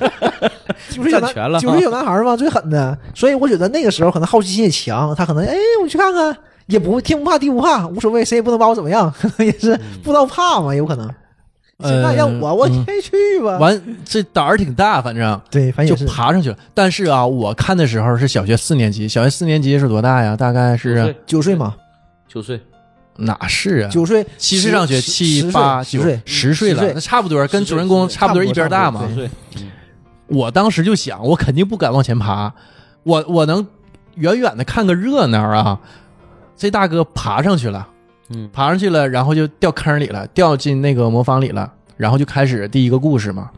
[0.91, 2.97] 九岁小占全了男九岁小男孩儿嘛，最狠的。
[3.15, 11.09] 所以我觉得那个时候可能好奇心也强，他可能哎，我去看看，也不天不怕地不怕，无所谓，谁也不能把我怎么样，可能也是不知道怕嘛，有可能。
[11.85, 13.57] 现在让我，我嗯也去吧。
[13.57, 16.59] 完，这胆儿挺大，反正对，反正就爬上去了。
[16.75, 20.35] 但是啊，我看的时候是小学四年级，小学四年级是多大呀？
[20.37, 21.77] 大概是岁九岁嘛，
[22.27, 22.61] 九岁，
[23.19, 23.89] 哪是啊？
[23.91, 29.09] 九岁七岁上学，七八九十岁十岁了，那差不多，跟主人公差不多一边大嘛
[30.27, 32.53] 我当时就想，我肯定不敢往前爬，
[33.03, 33.67] 我我能
[34.17, 35.81] 远远的看个热闹啊。
[36.57, 37.89] 这大哥爬上去了，
[38.31, 43.51] 嗯爬上去了，然后就掉坑里了，掉进那个魔方里了，然后就开始第一个故事嘛，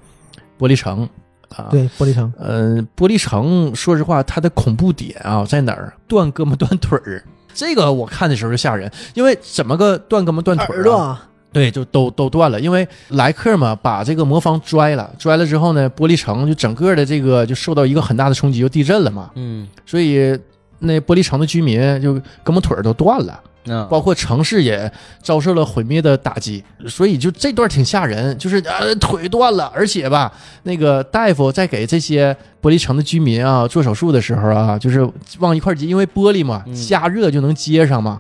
[0.58, 1.08] 玻璃城
[1.48, 1.68] 啊。
[1.70, 5.92] 对，玻璃城，呃，玻璃城，说实话，它的恐怖点啊在哪儿？
[6.06, 11.16] 断胳膊断腿儿，这个我看的时候就吓人，因为怎么个断胳膊断腿儿、
[11.52, 19.66] 对，就都都断了，因为莱克嘛把这个魔方拽了，拽了之后呢，玻璃城就整个的这个就受到一个很大的冲击，就地震了嘛，嗯。
[19.84, 20.38] 所以
[20.78, 23.40] 那玻璃城的居民就胳膊腿儿都断了。
[23.66, 24.90] 啊，包括城市也
[25.22, 35.06] 遭受了毁灭的打击，所以就这段挺吓人，就是呃腿断了，而且吧，那个大夫在给这些玻璃城的居民啊做手术的时候啊，就是
[35.38, 36.74] 往一块儿接，因为玻璃嘛嗯。
[36.74, 38.18] 加热就能接上嘛，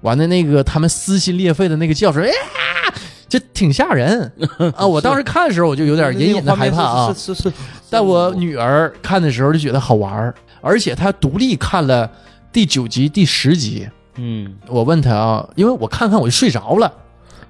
[0.00, 2.94] 完了那个他们撕心裂肺的那个叫声，哎呀，
[3.28, 4.32] 这挺吓人。
[4.76, 4.86] 啊！
[4.86, 7.52] 我当时看的时候我就有点隐隐的害怕啊，是是是，
[7.90, 12.10] 但我女儿看的时候就觉得好玩儿，而且她独立看了
[12.50, 13.86] 第九集、第十集。
[14.16, 16.92] 嗯我问他啊，因为我看看我就睡着了，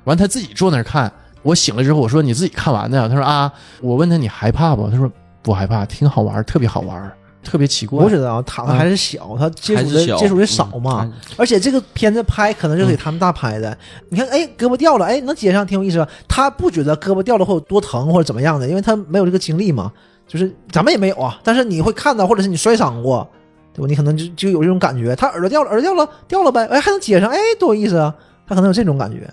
[0.04, 4.88] 完他自己坐那儿看，我醒了之后我说你自己看完的呀，他说啊，我问他你害怕不？
[4.88, 5.10] 他说
[5.42, 7.12] 不害怕，挺好玩，特别好玩。
[7.42, 8.02] 特别奇怪。
[8.02, 13.76] 我觉得啊，塔塔还是小，他接触的接触的少嗯嘛，还而且这个片子拍可能就是给他们大拍的。
[14.08, 16.08] 你看，哎，胳膊掉了，哎，能接上，挺有意思吧？
[16.26, 19.92] 他不觉得胳膊掉了会有多疼或者怎么样的，因为他没有这个经历嘛。
[20.26, 23.28] 就是咱们也没有啊，但是你会看到，或者是你摔伤过，
[23.74, 23.86] 对吧？
[23.88, 25.14] 你可能就就有这种感觉。
[25.16, 28.14] 他耳朵掉了，耳朵掉了，掉了呗，哎，还能接上，哎，多有意思啊！
[28.46, 29.28] 他可能有这种感觉。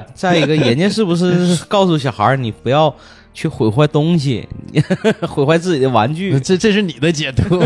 [0.14, 2.94] 再一个，人家是不是 告诉小孩儿你不要
[3.34, 4.48] 去毁坏东西，
[5.28, 6.38] 毁坏自己的玩具？
[6.38, 7.58] 这这是你的解读，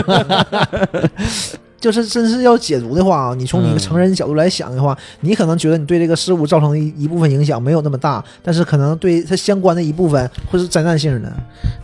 [1.84, 11.30] 就是真是要解读的话啊，你从你一个嗯成人角度来想的话，你可能觉得你对这个事物造成的一一部分影响没有那么大，但是可能对它相关的一部分会是灾难性的。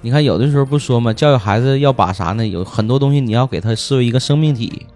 [0.01, 2.47] 你看，有的时候不说嘛，教育孩子要把啥呢？
[2.47, 4.87] 有很多东西你要给他视为一个生命体，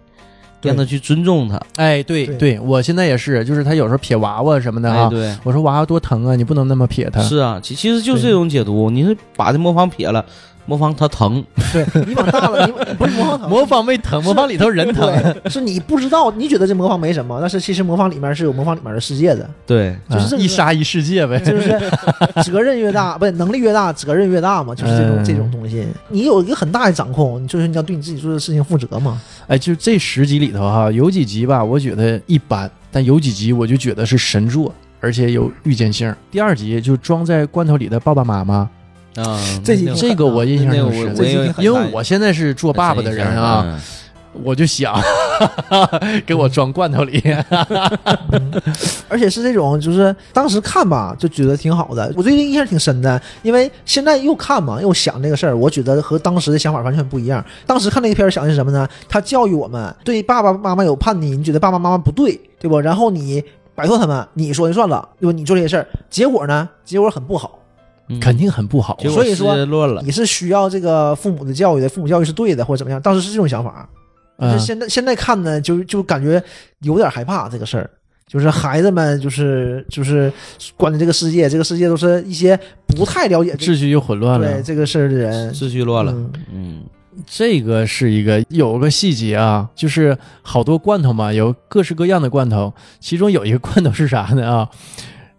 [0.63, 1.61] 让他去尊重他。
[1.77, 7.21] 哎，对对对，我现在也是，就是他有时候撇娃娃什么的哎，啊，对，我说娃娃多疼啊，你不能那么撇他。
[7.21, 8.89] 是啊，其其实就是这种解读。
[8.89, 10.25] 你是把这魔方撇了，
[10.67, 15.13] 魔方它疼，对你往大了，你不是魔方疼，模仿没疼，魔方里头人疼。
[15.51, 21.39] 是你不知道，你觉得这魔方没什么，但是其实魔方里面是有魔方里面的世界的，对，就是这个啊一杀一世界呗。
[21.45, 21.79] 就是
[22.43, 29.21] 责任越大， 不是能力越大，责任越大嘛，就是这种、嗯这种东西，你有一个很大的掌控，就是你要对你自己做的事情负责嘛。
[29.47, 36.15] 哎，就这十集里头哈、有几集吧，我觉得一般，但有几集我就觉得是神作，而且有预见性。
[36.31, 38.69] 第二集就装在罐头里的爸爸妈妈，
[39.17, 43.81] 啊，这这个我印象我我也因为我现在是做爸爸的人啊，，嗯
[44.43, 44.93] 我就想
[46.27, 47.23] 给我装罐头里。
[49.09, 52.13] 而且是这种，就是当时看吧，就觉得挺好的。
[52.17, 57.45] 我最近印象挺深的，因为现在又看嘛，又想这个事儿，我觉得和当时的想法完全不一样。
[57.65, 58.89] 当时看那个片儿想的是什么呢？
[59.09, 62.81] 他教育我们对爸爸妈妈有叛逆，你觉得爸爸妈妈不对，对不？
[62.81, 63.41] 然后你
[63.77, 65.33] 摆脱他们，你说就算了，对吧？
[65.33, 66.69] 你做这些事儿，结果呢？
[66.85, 67.61] 结果很不好。
[68.09, 68.97] 嗯肯定很不好。
[69.01, 69.55] 结果所以说。
[70.03, 73.01] 你是需要这个父母的教育的，父母教育是对的，或者怎么样？
[73.01, 73.89] 当时是这种想法。
[74.37, 76.43] 但嗯是现在现在看呢，就就感觉
[76.81, 77.89] 有点害怕这个事儿，
[78.27, 80.33] 就是孩子们就是就是
[80.77, 84.63] 关的这个世界，这个世界都是一些不太了解这秩序又混乱了对了。
[84.63, 86.83] 这个事儿的人，秩序乱了，嗯嗯，
[87.25, 94.69] 这个是一个有个细节啊，就是好多罐头嘛，有各式各样的罐头，其中有一个罐头是啥呢啊？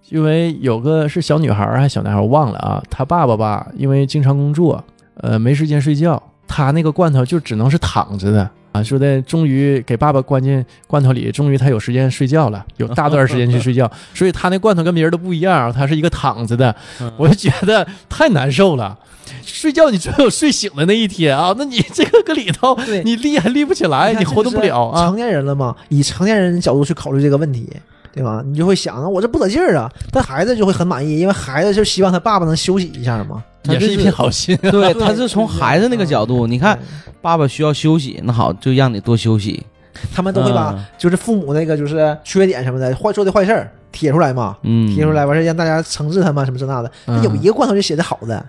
[0.10, 2.82] 因为有个是小女孩儿还是小男孩儿，我忘了啊。
[2.90, 4.84] 他爸爸吧，因为经常工作，
[5.18, 8.84] 呃，没时间睡觉，他那个罐头就只能是躺着的啊。
[8.84, 18.98] 说的终于给爸爸关进罐头里，终于他有时间睡觉了，有大段时间去睡觉， 所以他那罐头跟别人都不一样，他是一个躺着的，嗯我就觉得太难受了。
[19.42, 25.08] 睡觉你总有睡醒的那一天啊，那你这个搁里头，你立还立不起来，你活动不了啊。
[25.08, 27.68] 成年人了嘛，以成年人角度去考虑这个问题，
[28.16, 28.42] 对吧？
[28.46, 33.44] 你就会想，我这不得劲儿啊，但孩子就会很满意，因为孩子就希望他爸爸能休息一下嘛。
[33.64, 34.56] 也是一片好心。
[34.58, 36.80] 对， 对他是从孩子那个角度，你看
[37.22, 39.66] 爸爸需要休息，那好，就让你多休息。
[40.14, 46.92] 他们都会把嗯就是父母那个就是缺点什么的坏做的坏事儿贴出来嘛，嗯，贴出来完事儿让大家惩治他们什么这那的。
[47.08, 48.46] 嗯有一个罐头就写的好的，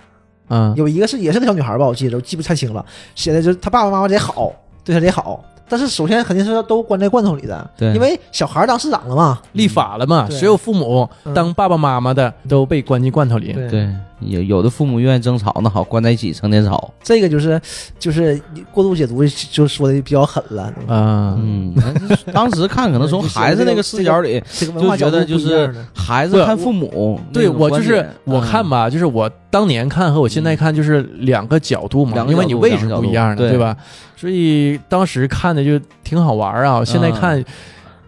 [0.49, 4.53] 嗯，有一个是也是个小女孩吧，我记得我记不太清了，写的就是他爸爸妈妈得好，
[4.85, 5.43] 对他得好。
[5.69, 7.93] 但是首先肯定是都关在罐头里的，对。
[7.95, 9.39] 因为小孩当市长了嘛。
[9.53, 10.39] 立法了嘛，对。
[10.39, 13.53] 所有父母嗯当爸爸妈妈的都被关进罐头里。
[13.53, 13.69] 对。
[13.69, 13.89] 对，
[14.21, 16.93] 有有的父母愿意争吵，那好，关在一起成天吵。
[17.03, 17.61] 这个就是
[17.99, 18.41] 就是
[18.73, 20.63] 过度解读，就说的比较狠了。
[20.87, 21.75] 啊，嗯，
[22.33, 33.77] 当时看可能从孩子那个视角里，这个文化角度就觉得就是孩子看父母对我就是我看，嗯吧，就是我当年看和我现在看就是两个角度嘛，因为你位置不一样对吧？
[34.17, 36.83] 所以当时看的就挺好玩啊。
[36.83, 37.45] 现在看，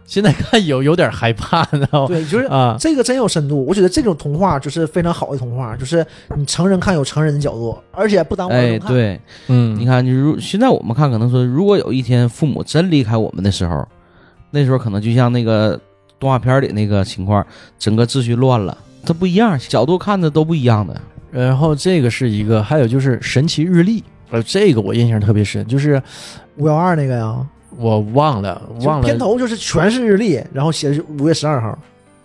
[0.08, 2.08] 现在看有有点害怕，你知道吗？
[2.08, 3.62] 对，就是啊，这个真有深度。
[3.66, 8.96] 我觉得这种童话就是非常好的童话，就是你成人看有成人的角度，而且不耽误儿哎，童看。
[8.96, 13.86] 对，嗯，你看，你如现在我们看，可能说，如果有一天父母真离开我们的时候，
[14.50, 15.78] 那时候可能就像那个
[16.18, 17.46] 动画片里那个情况，
[17.78, 20.98] 整个秩序乱了，它不一样，角度看的都不一样的。
[21.30, 26.02] 然后这个是一个，还有就是神奇日历，呃，这个我印象特别深，就是
[26.56, 31.78] 五幺二那个呀，我忘了忘了片头就是全是日历，然后写的是五月十二号。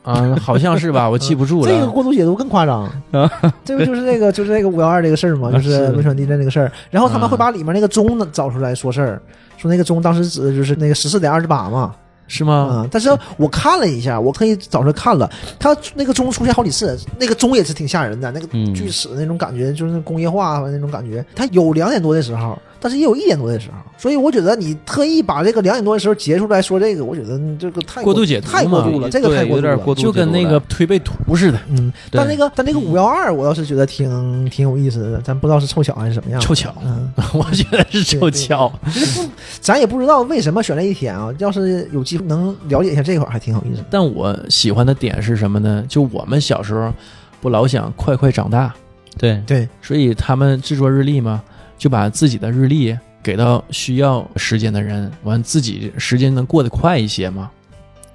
[0.03, 1.71] 啊，好像是吧， 我记不住了。
[1.71, 2.91] 这个过度解读更夸张，
[3.63, 6.69] 这个就是那个就是那个五幺二这个事儿嘛，啊就是是汶川地震那个事儿。
[6.91, 9.21] 然后他们啊会把里面那个钟呢找出来说事儿，
[9.58, 11.95] 说那个钟当时指的就是那个十四点二十八嘛。
[12.25, 12.53] 是吗？
[12.53, 15.29] 啊，但是我看了一下，我可以找出来看了，
[15.60, 21.23] 他那个钟出现好几次，那个钟也是挺吓人的，那个嗯锯齿那种感觉，就是那工业化那种感觉。
[21.36, 29.72] 他有两点多的时候，但是也有一点多的时候，所以我觉得你特意把这个两点多的时候截出来说这个，我觉得这个太过度解读太过度了，这个太过度了。
[29.72, 36.41] 有点过度就跟那个推背图似的，嗯，但那个但那个五幺二，我倒是觉得挺挺有意思的，咱不知道是凑巧还是怎么样。
[36.43, 38.69] 凑巧，嗯， 我觉得是凑巧。
[38.91, 39.30] 其实不，
[39.62, 41.34] 咱也不知道为什么选这一天啊。
[41.38, 43.86] 要是有机会能了解一下这块儿，还挺有意思的。
[43.89, 45.86] 但我喜欢的点是什么呢？
[45.88, 46.93] 就我们小时候
[47.39, 48.74] 不老想快快长大，
[49.17, 51.41] 对，对，所以他们制作日历嘛，
[51.84, 57.52] 就把自己的日历给到需要时间的人，完自己时间能过得快一些嘛。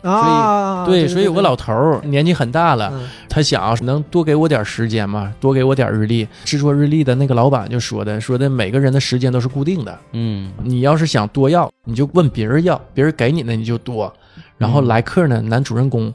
[0.01, 6.27] 啊，对，所以有个老头儿年纪很大了，嗯他想啊能多给我点时间嘛，多给我点日历。
[6.47, 14.11] 制作日历的那个老板就说的，说的每个人的时间都是固定的，嗯你要是想多要，你就问别人要，别人给你的你就多。
[14.57, 16.11] 然后来客呢，男主人公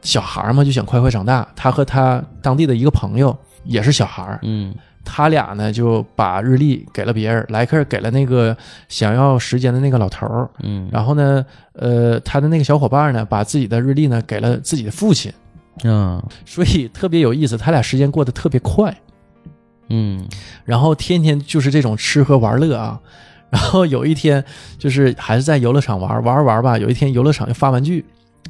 [0.00, 1.46] 小孩儿嘛，就想快快长大。
[1.54, 8.56] 他和他当地的一个朋友也是小孩儿，嗯他俩呢就把日历给了别人，莱克给了那个
[8.88, 10.48] 想要时间的那个老头儿。
[10.62, 15.32] 嗯，然后呢，呃，他的那个小伙伴呢，把自己的日历呢给了自己的父亲，
[15.84, 17.56] 嗯所以特别有意思。
[17.58, 18.96] 他俩时间过得特别快，
[19.88, 20.26] 嗯
[20.64, 23.00] 然后天天就是这种吃喝玩乐啊。
[23.52, 24.42] 然后有一天，
[24.78, 26.78] 就是还是在游乐场玩玩玩吧。
[26.78, 28.02] 有一天游乐场就发玩具，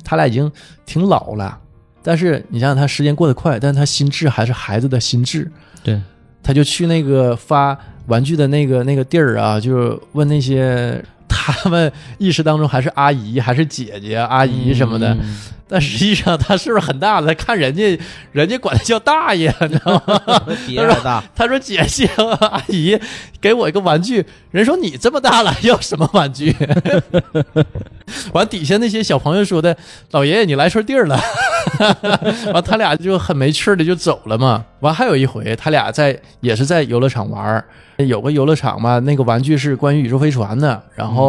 [0.04, 0.48] 他俩已经
[0.86, 1.58] 挺老了，
[2.04, 5.50] 但是你想想他时间过得快，但是他心智还是孩子的心智。
[5.82, 6.00] 对，
[6.42, 11.02] 他就去那个发玩具的那个那个地儿啊，就问那些
[11.32, 15.38] 他们意识当中还是阿姨还是姐姐阿姨什么的，嗯
[15.74, 17.28] 但实际上他是不是很大了？
[17.28, 17.98] 他看人家
[18.30, 20.42] 人家管他叫大爷， 你知道吗？
[20.66, 22.06] 比人大，他说姐姐
[22.40, 22.98] 阿姨
[23.40, 26.54] 给我一个玩具，人说你这么大了要什么玩具？
[28.34, 29.74] 完底下那些小朋友说的，
[30.10, 31.18] 老爷爷你来错地儿了。
[32.52, 34.62] 完他俩就很没趣儿的就走了嘛。
[34.80, 37.64] 完还有一回，他俩在也是在游乐场玩儿，
[37.96, 41.21] 有个游乐场嘛，那个玩具是关于宇宙飞船的，然后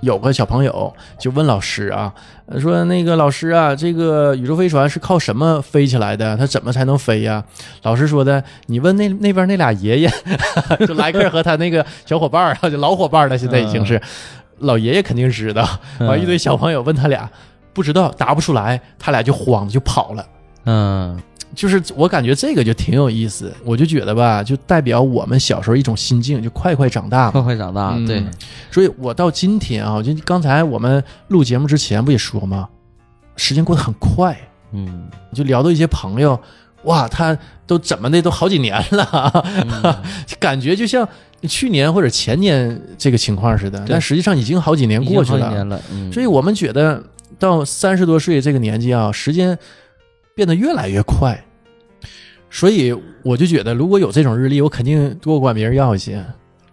[0.00, 2.12] 有个小朋友就问老师啊，
[2.46, 6.36] 呃说那个老师啊，这个宇宙飞船是靠什么飞起来的？
[6.36, 7.42] 它怎么才能飞呀？
[7.82, 10.10] 老师说的，你问那那边那俩爷爷，
[10.86, 14.00] 就莱克和他那个小伙伴儿啊，就老伙伴了，现在已经是、
[14.58, 15.68] 老爷爷肯定知道。
[15.98, 17.28] 完一堆小朋友问他俩，
[17.72, 20.24] 不知道答不出来，他俩就慌了就跑了。
[20.64, 21.20] 嗯
[21.54, 27.30] 就是我感觉这个就挺有意思，我就觉得吧，就代表我们小时候一种心境，就快快长大。
[27.30, 28.06] 快快长大，嗯。
[28.06, 28.24] 对，
[28.70, 32.68] 所以我到今天啊，就刚才我们录节目之前不也说吗？
[33.36, 34.36] 时间过得很快，
[34.72, 35.08] 嗯。
[35.32, 36.38] 就聊到一些朋友，
[36.84, 39.44] 哇，他都怎么的都好几年了，
[39.82, 39.94] 嗯。
[40.38, 41.08] 感觉就像
[41.42, 45.44] 去年或者前年这个情况似的，但实际上已经好几年过去了。
[45.44, 47.02] 好几年了，嗯，所以我们觉得
[47.38, 49.56] 到三十多岁这个年纪啊，时间
[50.38, 51.36] 变得越来越快。
[52.48, 56.24] 所以我就觉得，如果有这种日历，我肯定多管别人要一些。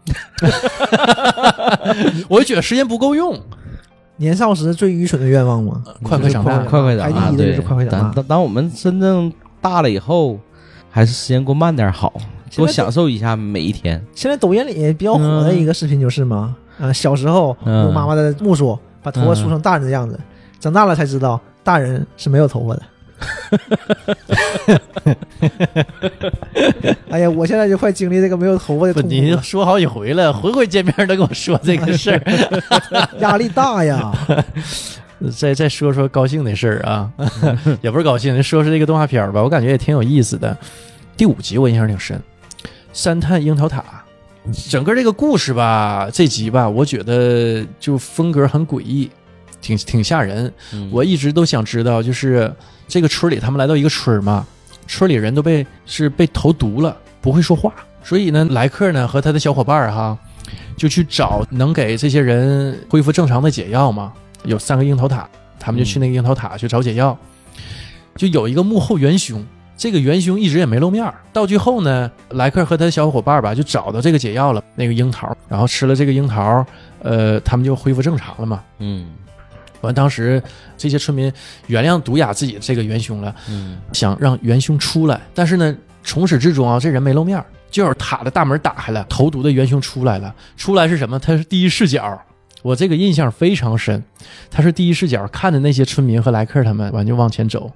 [2.29, 3.35] 我就觉得时间不够用，
[4.17, 8.21] 年少时最愚蠢的愿望嘛，快快长大快快长大，对排第一的就是，快快长大。
[8.21, 10.39] 当我们真正大了以后，
[10.91, 12.13] 还是时间过慢点好，
[12.55, 13.99] 多享受一下每一天。
[14.13, 20.19] 现在抖音里比较火的一个视频就是嘛，啊，小时候嗯用妈妈的木梳把头发梳成大人的样子，
[20.59, 22.83] 长大了才知道大人是没有头发的。
[27.09, 32.21] 哎呀，我现在就快经历这个没有头发的不，痛苦你，说好几回了，回回见面都跟我说这个事儿。
[33.19, 34.11] 压力大呀。
[35.39, 37.09] 再再说说高兴的事儿啊，
[37.81, 40.55] 也不是高兴，说说这个动画片儿吧，我感觉也挺有意思的。
[41.15, 42.21] 第五集我印象挺深，
[42.91, 43.81] 三探樱桃塔，
[44.69, 49.09] 整个这个故事吧，这集吧，我觉得就风格很诡异，
[49.61, 50.51] 挺挺吓人。
[50.73, 52.53] 嗯我一直都想知道，就是
[52.87, 54.45] 这个村里他们来到一个村儿嘛，
[54.87, 60.17] 村里人都被是被投毒了，不会说话，所以呢，莱克呢和他的小伙伴儿哈，
[60.77, 64.13] 就去找能给这些人恢复正常的解药嘛。
[64.43, 65.27] 有三个樱桃塔，
[65.59, 67.17] 他们就去那个樱桃塔去找解药，
[68.15, 69.43] 就有一个幕后元凶。
[69.77, 76.65] 这个元凶一直也没露面，到最后呢，莱克和他的小伙伴儿吧就找到这个解药了，那个樱桃，然后吃了这个樱桃，
[77.01, 78.63] 呃，他们就恢复正常了嘛。
[78.79, 79.07] 嗯
[79.81, 80.41] 完，当时
[80.77, 81.31] 这些村民
[81.67, 83.77] 原谅毒哑自己这个元凶了，嗯。
[83.93, 91.17] 想让元凶出来，但是呢，从始至终啊，这人没露面，就是塔的大门打开了，投毒的元凶出来了，出来是什么？
[91.19, 92.21] 他是第一视角，
[92.61, 94.03] 我这个印象非常深，
[94.49, 97.71] 他是第一视角看着那些村民和莱克他们，完就往前走。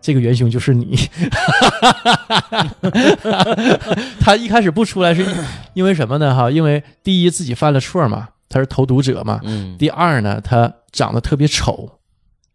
[0.00, 0.98] 这个元凶就是你，
[4.20, 5.24] 他一开始不出来是
[5.72, 6.34] 因为什么呢？
[6.34, 9.40] 哈，因为第一自己犯了错嘛，他是投毒者嘛。
[9.44, 11.88] 嗯第二呢，他长得特别丑，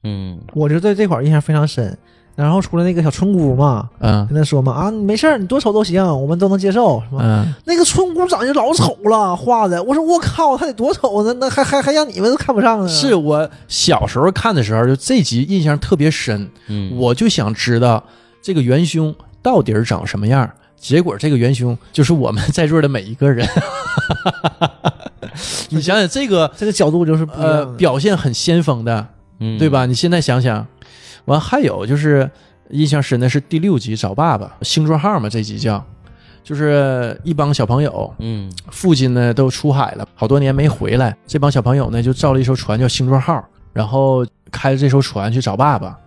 [0.04, 1.98] 嗯我就对这块儿印象非常深。
[2.36, 7.22] 然后出了那个小村姑嘛，嗯跟他说嘛啊，你没事儿，你多丑都行，我们都能接受，是吧？
[7.22, 12.88] 嗯，那个村姑长得老丑了，画的，我说我靠，他得多丑呢，那还还还让你们都看不上呢？
[12.88, 18.02] 是我小时候看的时候，就这集印象特别深，嗯，我就想知道
[18.42, 20.50] 这个元凶到底是长什么样。
[20.78, 23.46] 结果这个元凶就是我们在座的每一个人。
[25.70, 29.08] 你想想这个 这个角度就是呃表现很先锋的，
[29.40, 29.70] 嗯对？
[29.70, 29.86] 吧？
[29.86, 30.66] 你现在想想，
[31.26, 32.30] 完还有就是
[32.70, 35.84] 印象深的是第六集找爸爸星座号嘛，这集叫，
[36.44, 45.98] 就是一帮小朋友，嗯父亲呢都出海了，好多年没回来，这帮小朋友呢就造了一艘船叫星座号，然后开着这艘船去找爸爸，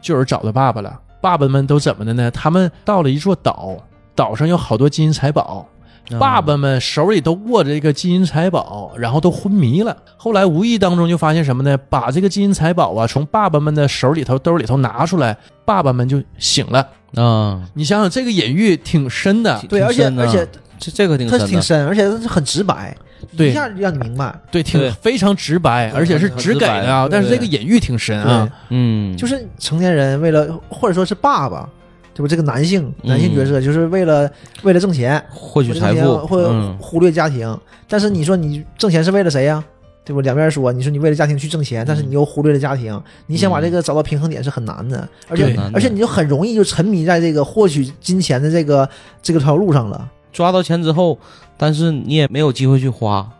[0.00, 1.00] 就是找到爸爸了。
[1.20, 2.30] 爸爸们都怎么的呢？
[2.32, 3.76] 他们到了一座岛，
[4.14, 5.81] 岛上有好多金银财宝，啊
[6.18, 9.96] 爸爸们手里都握着一个金银财宝，然后都昏迷了。
[10.16, 11.76] 后来无意当中就发现什么呢？
[11.88, 16.86] 把这个金银财宝啊从爸爸们的手里头、兜里头拿出来，爸爸们就醒了。
[17.14, 20.46] 啊，你想想，这个隐喻挺深的，对，而且而且
[20.78, 22.96] 这这个挺它深的，挺深，而且它是很直白，
[23.36, 23.50] 对。
[23.50, 24.34] 一下就让你明白。
[24.50, 28.48] 对，挺非常直白，而且是直给的但是这个隐喻挺深啊。
[28.70, 31.68] 嗯，就是成年人为了，或者说是爸爸，
[32.14, 32.28] 对吧？
[32.28, 34.30] 这个男性男性角色就是为了
[34.62, 37.58] 为了挣钱，获取财富，会嗯忽略家庭。
[37.88, 39.62] 但是你说你挣钱是为了谁呀？
[40.04, 40.20] 对吧？
[40.22, 48.88] 两边说，你说你为了家庭去挣钱，但是你又忽略了家庭，你想把这个找到平衡点是很难的，而且而且你就很容易就沉迷在这个获取金钱的这个
[49.22, 50.10] 这个条路上了。
[50.32, 51.16] 抓到钱之后，
[51.56, 53.30] 但是你也没有机会去花，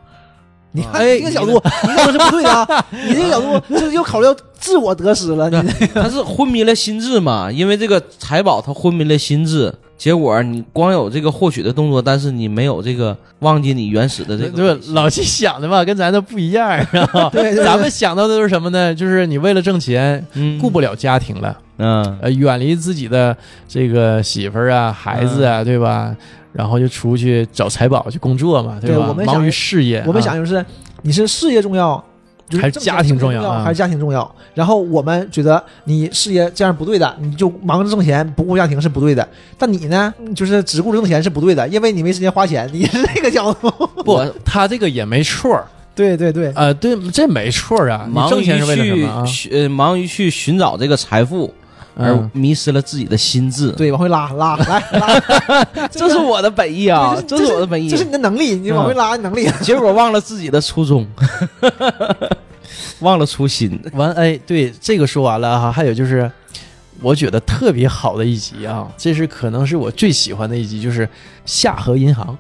[0.72, 2.86] 你看哎你这个角度，你这个是不对的啊！
[2.90, 5.50] 你这个角度就是又考虑到自我得失了。
[5.50, 7.50] 你他是昏迷了心智嘛？
[7.52, 16.84] 因为这个财宝，他昏迷了心智，结果你光有这个获取的动作，但是你没有这个忘记你原始的这个对老七想的吧，跟咱都不一样。
[17.30, 18.94] 对对对咱们想到的都是什么呢？
[18.94, 26.16] 就是你为了挣钱，嗯顾不了家庭了，嗯呃，远离自己的这个媳妇儿啊、孩子啊，对吧？
[26.52, 28.78] 然后就出去找财宝去工作嘛，吧？
[28.80, 30.64] 对我们忙于事业啊，我们想就是
[31.02, 32.02] 你是事业重要，
[32.60, 34.34] 还是家庭重重要啊还是家庭重要？
[34.54, 39.26] 然后我们觉得你事业这样不对的，你就忙着挣钱不顾家庭是不对的。
[39.56, 43.70] 但你呢，就是只顾着挣钱是不对的，因为你没时间花钱，你是这个角度。
[44.04, 45.58] 不，他这个也没错
[45.94, 48.04] 对对对，呃，对，这没错啊。
[48.06, 49.50] 你忙于挣钱是为了什么啊去？
[49.50, 51.52] 寻呃忙于去寻找这个财富，
[51.96, 57.96] 而嗯迷失了自己的心智。，对，往回拉拉来拉， 这是我的本意啊，对这是我的本意这。
[57.96, 59.50] 是你的能力，你往回拉能力。
[59.62, 61.06] 结果忘了自己的初衷，
[63.00, 63.80] 忘了初心。
[63.94, 66.30] 完，哎，对，这个说完了哈，还有就是，
[67.00, 71.08] 我觉得特别好的一集啊，这是可能是我最喜欢的一集，就是
[71.44, 72.36] 夏河银行。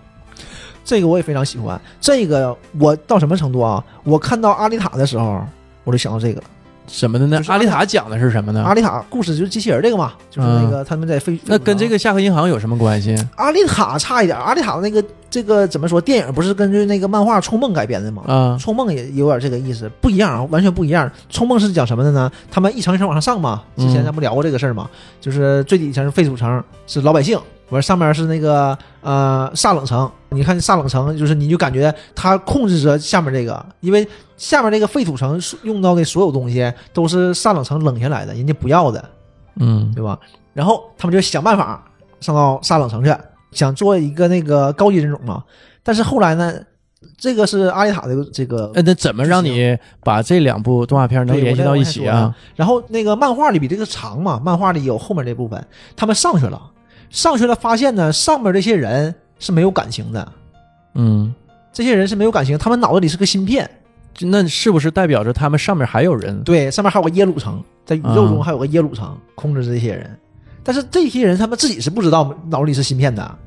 [0.84, 1.80] 这个我也非常喜欢。
[2.00, 3.82] 这个我到什么程度啊？
[4.02, 5.40] 我看到阿丽塔的时候，
[5.84, 6.46] 我就想到这个了。
[6.86, 7.42] 什么的呢就？
[7.44, 8.62] 是阿丽塔讲的是什么呢？
[8.62, 11.34] 阿丽塔故事就是机器人这个嘛，就是那个他们在飞。
[11.34, 13.16] 嗯那跟这个夏河银行有什么关系？
[13.36, 16.00] 阿丽塔差一点，阿丽塔那个这个怎么说？
[16.00, 18.22] 电影不是根据那个漫画《冲梦》改编的吗？
[18.26, 21.10] 啊，冲梦也有点这个意思，不一样啊，完全不一样。
[21.30, 22.30] 冲梦是讲什么的呢？
[22.50, 24.88] 他们一层一层往上上嘛，之前嗯咱不聊过这个事儿吗？
[25.20, 27.38] 就是最底层是废土城，是老百姓，
[27.72, 30.10] 完上面是那个呃萨冷城。
[30.30, 34.06] 你看萨冷城，就是你就感觉它控制着下面这个，因为
[34.38, 39.04] 下面这个废土城用到的所有东西都是萨冷城冷下来的，人家不要的，
[39.56, 40.18] 嗯对吧？
[40.54, 41.84] 然后他们就想办法
[42.20, 43.14] 上到萨冷城去，
[43.50, 45.44] 想做一个那个高级人种嘛。
[45.82, 46.54] 但是后来呢，
[47.18, 52.34] 这个是阿丽塔的这个呃，那怎么让你把这两部动画片能对联系到一起啊？
[52.56, 55.62] 然后那个漫画里比这个长嘛，漫画里有后面这部分，
[55.94, 56.71] 他们上去了，
[57.12, 60.32] 上去了，发现呢，上面这些人是没有感情的，
[60.94, 61.32] 嗯，
[61.72, 63.70] 这些人是没有感情，他们脑子里是个芯片，
[64.20, 66.42] 那是不是代表着他们上面还有人？
[66.42, 70.18] 对，上面还有个耶鲁城，在宇宙中啊还有个耶鲁城控制这些人，
[70.64, 73.38] 但是这些人他们自己是不知道脑子里是芯片的，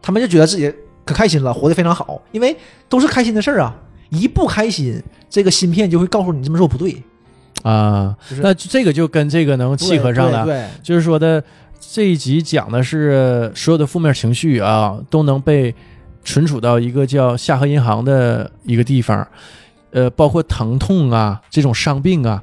[0.00, 0.74] 他们就觉得自己
[1.04, 2.56] 可开心了，活得非常好，因为
[2.88, 3.76] 都是开心的事儿啊，
[4.08, 7.02] 一不开心，这个芯片就会告诉你这么做不对，
[7.62, 10.46] 啊，就是那这个就跟这个能契合上了。
[10.46, 10.68] 对，对。
[10.82, 11.42] 就是说的
[11.80, 15.74] 这一集讲的是所有的负面情绪啊，都能被
[16.22, 19.26] 存储到一个叫夏河银行的一个地方，
[19.90, 22.40] 呃，包括疼痛啊这种伤病啊，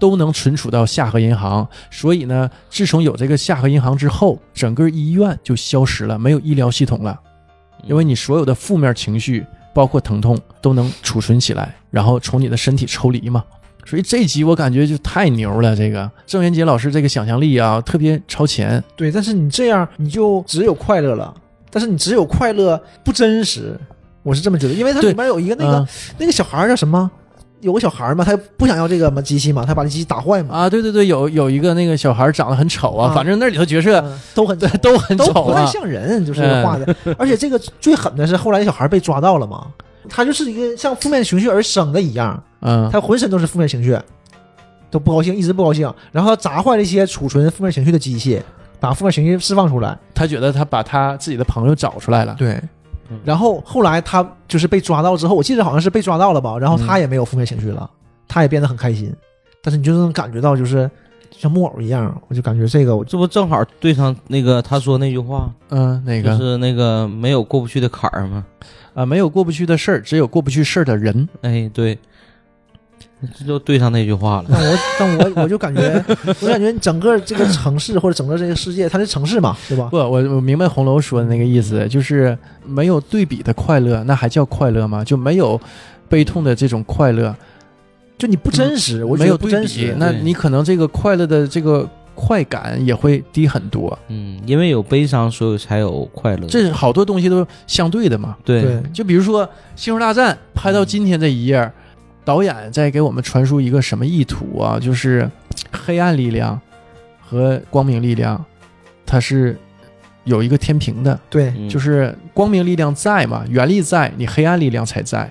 [0.00, 1.68] 都能存储到夏河银行。
[1.90, 7.20] 所以呢，自从有这个夏河银行之后，整个医院就消失了，没有医疗系统了，
[7.84, 13.44] 因为你所有的负面情绪，包括疼痛，都能储存起来，然后从你的身体抽离嘛。
[13.88, 18.82] 所以这集我感觉就太牛了，这个郑渊洁老师这个想象力啊，特别超前。
[18.94, 21.34] 对，但是你这样你就只有快乐了，
[21.70, 23.74] 但是你只有快乐不真实，
[24.22, 25.86] 我是这么觉得，因为它里面有一个那个、嗯
[26.18, 27.10] 那个小孩儿叫什么？
[27.60, 35.66] 有个小孩嘛，他不想要这个嘛机器嘛，他把这机器打坏嘛，啊，对对对，有有一个那个小孩长得很丑啊，啊反正那里头角色嗯都很对都很都不太。
[35.66, 36.94] 像人，就是嗯画的。
[37.18, 39.66] 而且这个最狠的是后来小孩被抓到了嘛，
[40.08, 43.98] 他就是一个像负面情绪而生的一样，嗯，他浑身都是负面情绪，
[44.90, 48.42] 都不高兴，一直不高兴，然后砸坏了一些储存负面情绪的机器，
[48.80, 49.96] 把负面情绪释放出来。
[50.14, 52.34] 他觉得他把他自己的朋友找出来了。
[52.38, 52.60] 对
[53.10, 57.88] 嗯，然后后来他就是被抓到之后，我记得好像是被抓到了吧，然后嗯他也没有负面情绪了，
[58.26, 59.14] 他也变得很开心，
[59.62, 60.90] 但是你就能感觉到就是
[61.30, 68.44] 像木偶一样，我就感觉这个我这不正好对上那个他说那句话，嗯，哪个就是那个没有过不去的坎儿嘛。
[68.98, 69.06] 啊？
[69.06, 71.28] 没有过不去的事儿，只有过不去事儿的人。
[71.42, 71.96] 哎，对，
[73.38, 74.46] 这就对上那句话了。
[74.48, 76.04] 那我但我我就感觉，
[76.40, 79.96] 我感觉整个这个城市或者整个这个世界，它是城市嘛，对吧不，？
[79.96, 85.04] 我我明白红楼说的那个意思，就是没有对比的快乐，那还叫快乐吗？
[85.04, 85.60] 就没有
[86.08, 87.34] 悲痛的这种快乐，
[88.16, 89.94] 就你不真实，我没有对比真实，。
[89.98, 91.88] 那你可能这个快乐的这个
[92.20, 93.96] 快感也会低很多。
[94.08, 96.48] 嗯，因为有悲伤，所以才有快乐。
[96.48, 98.36] 这好多东西都相对的嘛。
[98.44, 99.46] 对对，就比如说
[99.76, 101.70] 《星球大战》拍到今天这一页，
[102.24, 104.80] 导演在给我们传输一个什么意图啊？
[104.80, 105.30] 就是
[105.70, 106.60] 黑暗力量
[107.20, 108.44] 和光明力量，
[109.06, 109.56] 它是
[110.24, 115.30] 有一个天平的，对，嗯就是光明力量在嘛，原力在，你黑暗力量才在。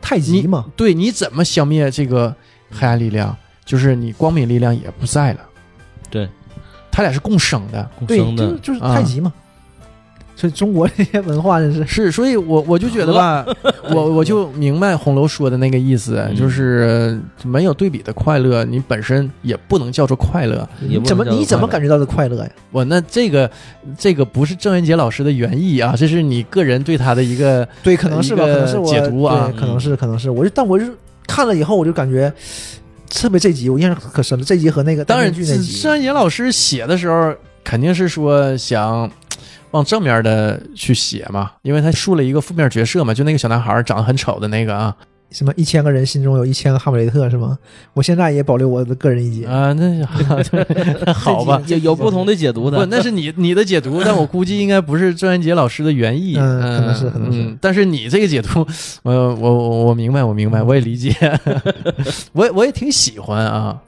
[0.00, 2.32] 太极嘛，对，你怎么消灭这个
[2.70, 3.36] 黑暗力量？
[3.62, 5.40] 就是你光明力量也不在了，
[6.10, 6.28] 对，
[6.90, 7.88] 他俩是共生的。
[8.06, 9.32] 对，共生的就是就是啊太极嘛。
[10.36, 13.44] 所以中国这些文化真是 是，所以我我就觉得吧，
[13.90, 20.66] 我我就明白红楼说的那个意思，嗯就是没有对比的快乐，你本身也不能叫做快乐。
[21.04, 22.50] 怎么你怎么感觉到的快乐呀？
[22.70, 23.50] 我那这个
[23.98, 30.86] 这个不是郑渊洁老师的原意啊，这是你个人对他的一个对，可能是吧，可能是我解读啊可能是可能是，我就但我就
[31.26, 32.32] 看了以后，我就感觉
[33.10, 35.80] 特别这集我印象可深了，这集和那个当然，剧那集。
[35.82, 39.10] 郑渊洁老师写的时候，肯定是说想
[39.72, 44.96] 往正面的去写嘛，因为他树了一个负面角色嘛，就那个小男孩长得很丑的那个啊
[45.30, 47.56] 什么一千个人心中有一千个哈姆雷特是吗？
[47.94, 49.48] 我现在也保留我的个人意见。
[49.48, 49.88] 啊，那
[51.06, 51.62] 那好吧。
[51.66, 52.86] 有 有不同的解读不，的。
[52.86, 56.36] 那是你你的解读，但我估计应该不是郑渊洁老师的原意。
[56.36, 58.66] 嗯可能是可能是嗯但是你这个解读，
[59.04, 61.14] 呃，我我我明白，我明白，我也理解，
[62.32, 63.80] 我也我也挺喜欢啊。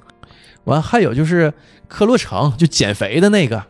[0.64, 1.52] 完还有就是
[1.88, 3.60] 克洛城，就减肥的那个，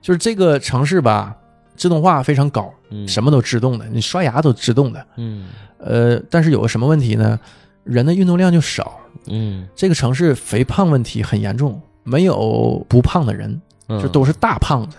[0.00, 1.36] 就是这个城市吧，
[1.76, 5.06] 自动化非常高，嗯什么都自动的，你刷牙都自动的。
[5.16, 5.48] 嗯
[5.78, 7.38] 呃，但是有个什么问题呢？
[7.84, 8.98] 人的运动量就少，
[9.28, 13.60] 嗯这个城市肥胖问题很严重，没有不胖的人。
[13.88, 14.98] 嗯，就都是大胖子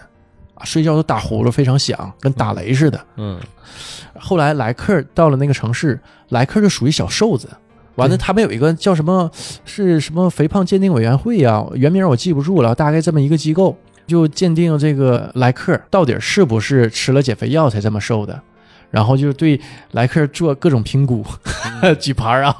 [0.55, 2.99] 啊，睡觉都打呼噜非常响，跟打雷似的。
[3.17, 3.39] 嗯
[4.17, 5.99] 后来莱克到了那个城市，
[6.29, 7.47] 莱克就属于小瘦子。
[7.95, 9.29] 完了，他们有一个叫什么，
[9.65, 13.77] 是什么肥胖鉴定委员会呀、原名我记不住了，大概这么一个机构，
[14.07, 18.41] 就鉴定这个莱克到底是不是吃了减肥药才这么瘦的。
[18.91, 19.59] 然后就对
[19.91, 21.23] 莱克做各种评估，
[21.99, 22.53] 举牌儿啊，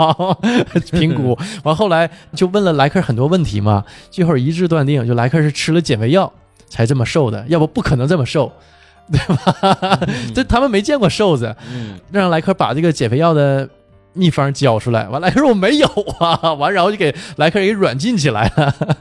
[0.92, 1.38] 评估。
[1.64, 6.32] 完后来就问了莱克很多问题嘛，最后一致断定，就莱克是吃了减肥药
[6.68, 8.52] 才这么瘦的，要不不可能这么瘦，
[9.12, 10.00] 对吧？
[10.36, 13.68] 这他们没见过瘦子，嗯让莱克把这个减肥药的
[14.14, 15.08] 秘方交出来。
[15.10, 15.88] 完，莱克说我没有
[16.20, 18.98] 啊，完然后就给莱克给软禁起来了。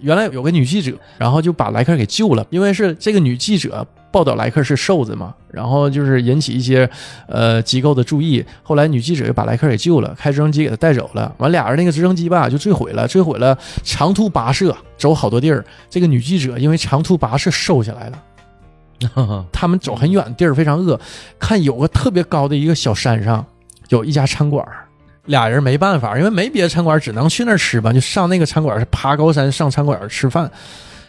[0.00, 6.88] 原来有个女记者，然后就把莱克给救了，因为是这个女记者报道莱克是瘦子嘛，然后就是引起一些
[7.26, 8.44] 呃机构的注意。
[8.62, 11.34] 后来女记者又把莱克给救了，开直升机给他带走了。
[11.38, 15.64] 完，俩人那个直升机吧就坠毁了，坠毁了，长途跋涉走好多地儿。
[15.90, 18.22] 这个女记者因为长途跋涉瘦下来了。
[19.50, 21.00] 他们走很远，地儿非常饿，
[21.38, 23.44] 看有个特别高的一个小山上
[23.88, 24.86] 有一家餐馆儿，
[25.24, 30.48] 俩人没办法，因为没别的餐馆，只能去那儿吃吧，就上那个餐馆，是爬高山上餐馆吃饭。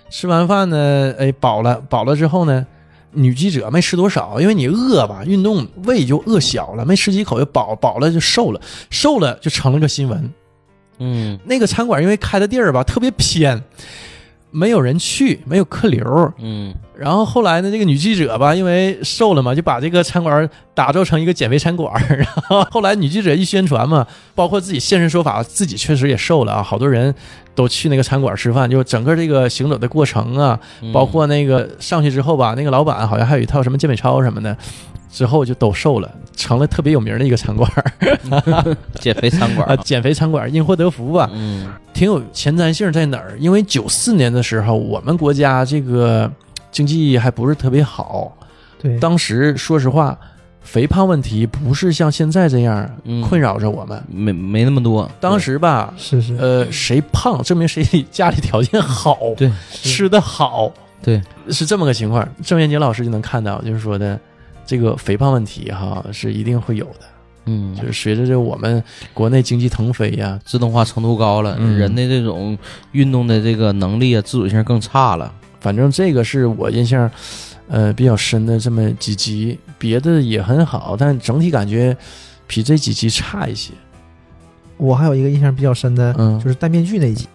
[0.09, 2.65] 吃完饭呢，哎，饱了，饱了之后呢，
[3.13, 8.59] 女记者没吃多少，因为你饿吧，运动胃就饿小了，没吃几口就饱，饱了就瘦了，
[8.89, 10.33] 瘦了就成了个新闻。
[10.99, 11.39] 嗯。
[11.45, 13.63] 那个餐馆因为开的地儿吧特别偏，
[14.51, 21.91] 没有人去，没有客流，嗯然后后来呢，这个女记者吧，因为瘦了嘛，就把这个餐馆打造成一个减肥餐馆。
[22.09, 27.13] 然后后来女记者一宣传嘛，包括自己现身说法，自己确实也瘦了啊，好多人
[27.55, 28.69] 都去那个餐馆吃饭。
[28.69, 34.55] 就整个这个行走的过程啊，嗯包括那个上去之后吧，那个老板好像还有一套什么健美操什么的，
[35.11, 37.69] 之后就都瘦了，成了特别有名的一个餐馆
[38.99, 41.29] 减肥餐馆啊，减肥餐馆因祸得福吧。
[41.33, 43.37] 嗯挺有前瞻性在哪儿？
[43.39, 46.29] 因为九四年的时候，我们国家这个
[46.73, 48.35] 经济还不是特别好，
[48.81, 50.17] 对，当时说实话，
[50.61, 53.21] 肥胖问题不是像现在这样嗯。
[53.21, 54.03] 困扰着我们。
[54.09, 55.09] 没没那么多。
[55.21, 60.71] 当时吧，是是，呃，谁胖证明谁家里条件好，对吃的好，
[61.01, 62.27] 对，是这么个情况。
[62.41, 64.19] 郑渊洁老师就能看到，就是说的
[64.65, 67.05] 这个肥胖问题哈是一定会有的，
[67.45, 71.77] 嗯，就是随着这我们国内经济腾飞呀，自动化程度高了，嗯。
[71.77, 72.57] 人的这种
[72.93, 75.31] 运动的这个能力啊，自主性更差了。
[75.63, 77.09] 反正这个是我印象，
[77.69, 81.95] 呃，比较深的这么几集，别的也很好，但整体感觉
[82.45, 83.71] 比这几集差一些。
[84.75, 87.25] 我还有一个印象比较深的，嗯就是戴面具那一集。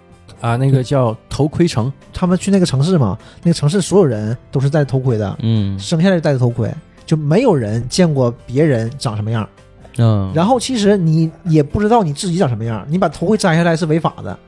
[0.42, 6.70] 啊，那个叫头盔城，他们去那个城市嘛，那个城市所有人都是戴头盔的，嗯生下来就戴着头盔，
[7.06, 9.48] 就没有人见过别人长什么样。
[9.96, 14.38] 嗯，然后其实你也不知道你自己长什么样，你把头盔摘下来是违法的。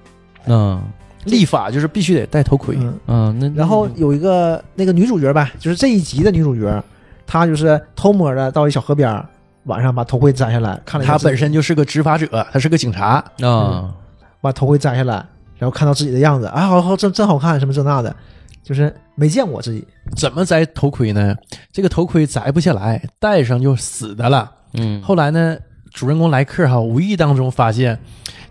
[0.47, 0.81] 嗯
[1.25, 2.77] 立法就是必须得戴头盔。
[2.79, 6.83] 嗯，嗯，那然后有一个那个女主角吧，就是这一集的女主角，
[7.27, 9.29] 她就是偷摸的到一小河边儿，
[9.65, 13.23] 晚上把头盔摘下来，看了一下他自己本身就是个执法者，她是个警察。
[13.43, 13.95] 啊，
[14.41, 15.15] 把头盔摘下来，
[15.59, 18.15] 然后看到自己的样子，啊，好好真真好看，什么这那的，
[18.63, 19.87] 就是没见过自己。
[20.17, 21.37] 怎么摘头盔呢？
[21.71, 24.51] 这个头盔摘不下来，戴上就死的了。
[24.73, 25.59] 嗯，后来呢，
[25.93, 27.99] 主人公莱克哈无意当中发现，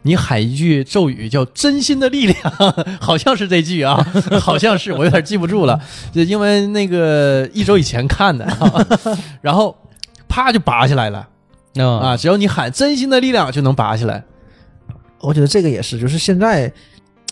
[0.10, 2.38] 你喊一句咒语叫“真心的力量”，
[3.00, 3.96] 好像是这句啊，
[4.42, 5.80] 好像是，我有点记不住了，
[6.12, 8.48] 就因为那个一周以前看的，
[9.40, 9.78] 然后
[10.28, 11.30] 啪就拔下来了。
[11.76, 12.00] 嗯。
[12.00, 12.18] 啊！
[12.18, 14.24] 只要你喊“真心的力量”就能拔下来。
[15.20, 16.72] 我觉得这个也是，就是现在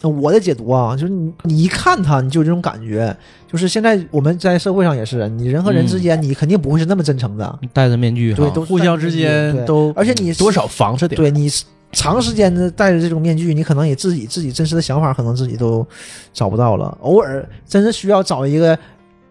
[0.03, 3.15] 呃我的解读啊，就是你你一看他，你就有这种感觉，
[3.51, 11.19] 就是现在我们在社会上也是，你人和人之间，你肯定不会是那么真诚的，戴着面具，对，都互相之间都而且你多少防着点。
[11.19, 11.49] 对你
[11.91, 15.85] 长时间的戴着这种面具，你可能也自己自己真实的想法，可能自己都
[16.33, 16.95] 找不到了。
[17.01, 18.77] 偶尔真是需要找一个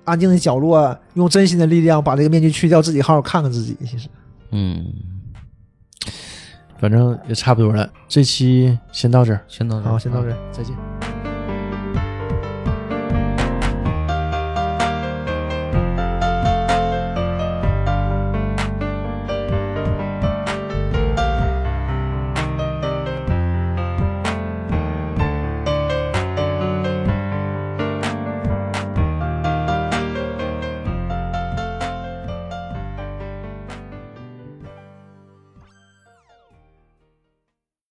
[0.04, 3.76] 安静的角落，用真心的力量把这个面具去掉，自己好好看看自己。
[3.84, 4.08] 其实，
[4.50, 4.84] 嗯，
[6.78, 7.88] 反正也差不多了。
[8.08, 10.36] 这期先到这儿，先到这儿好，先到这儿。
[10.50, 11.25] 再见。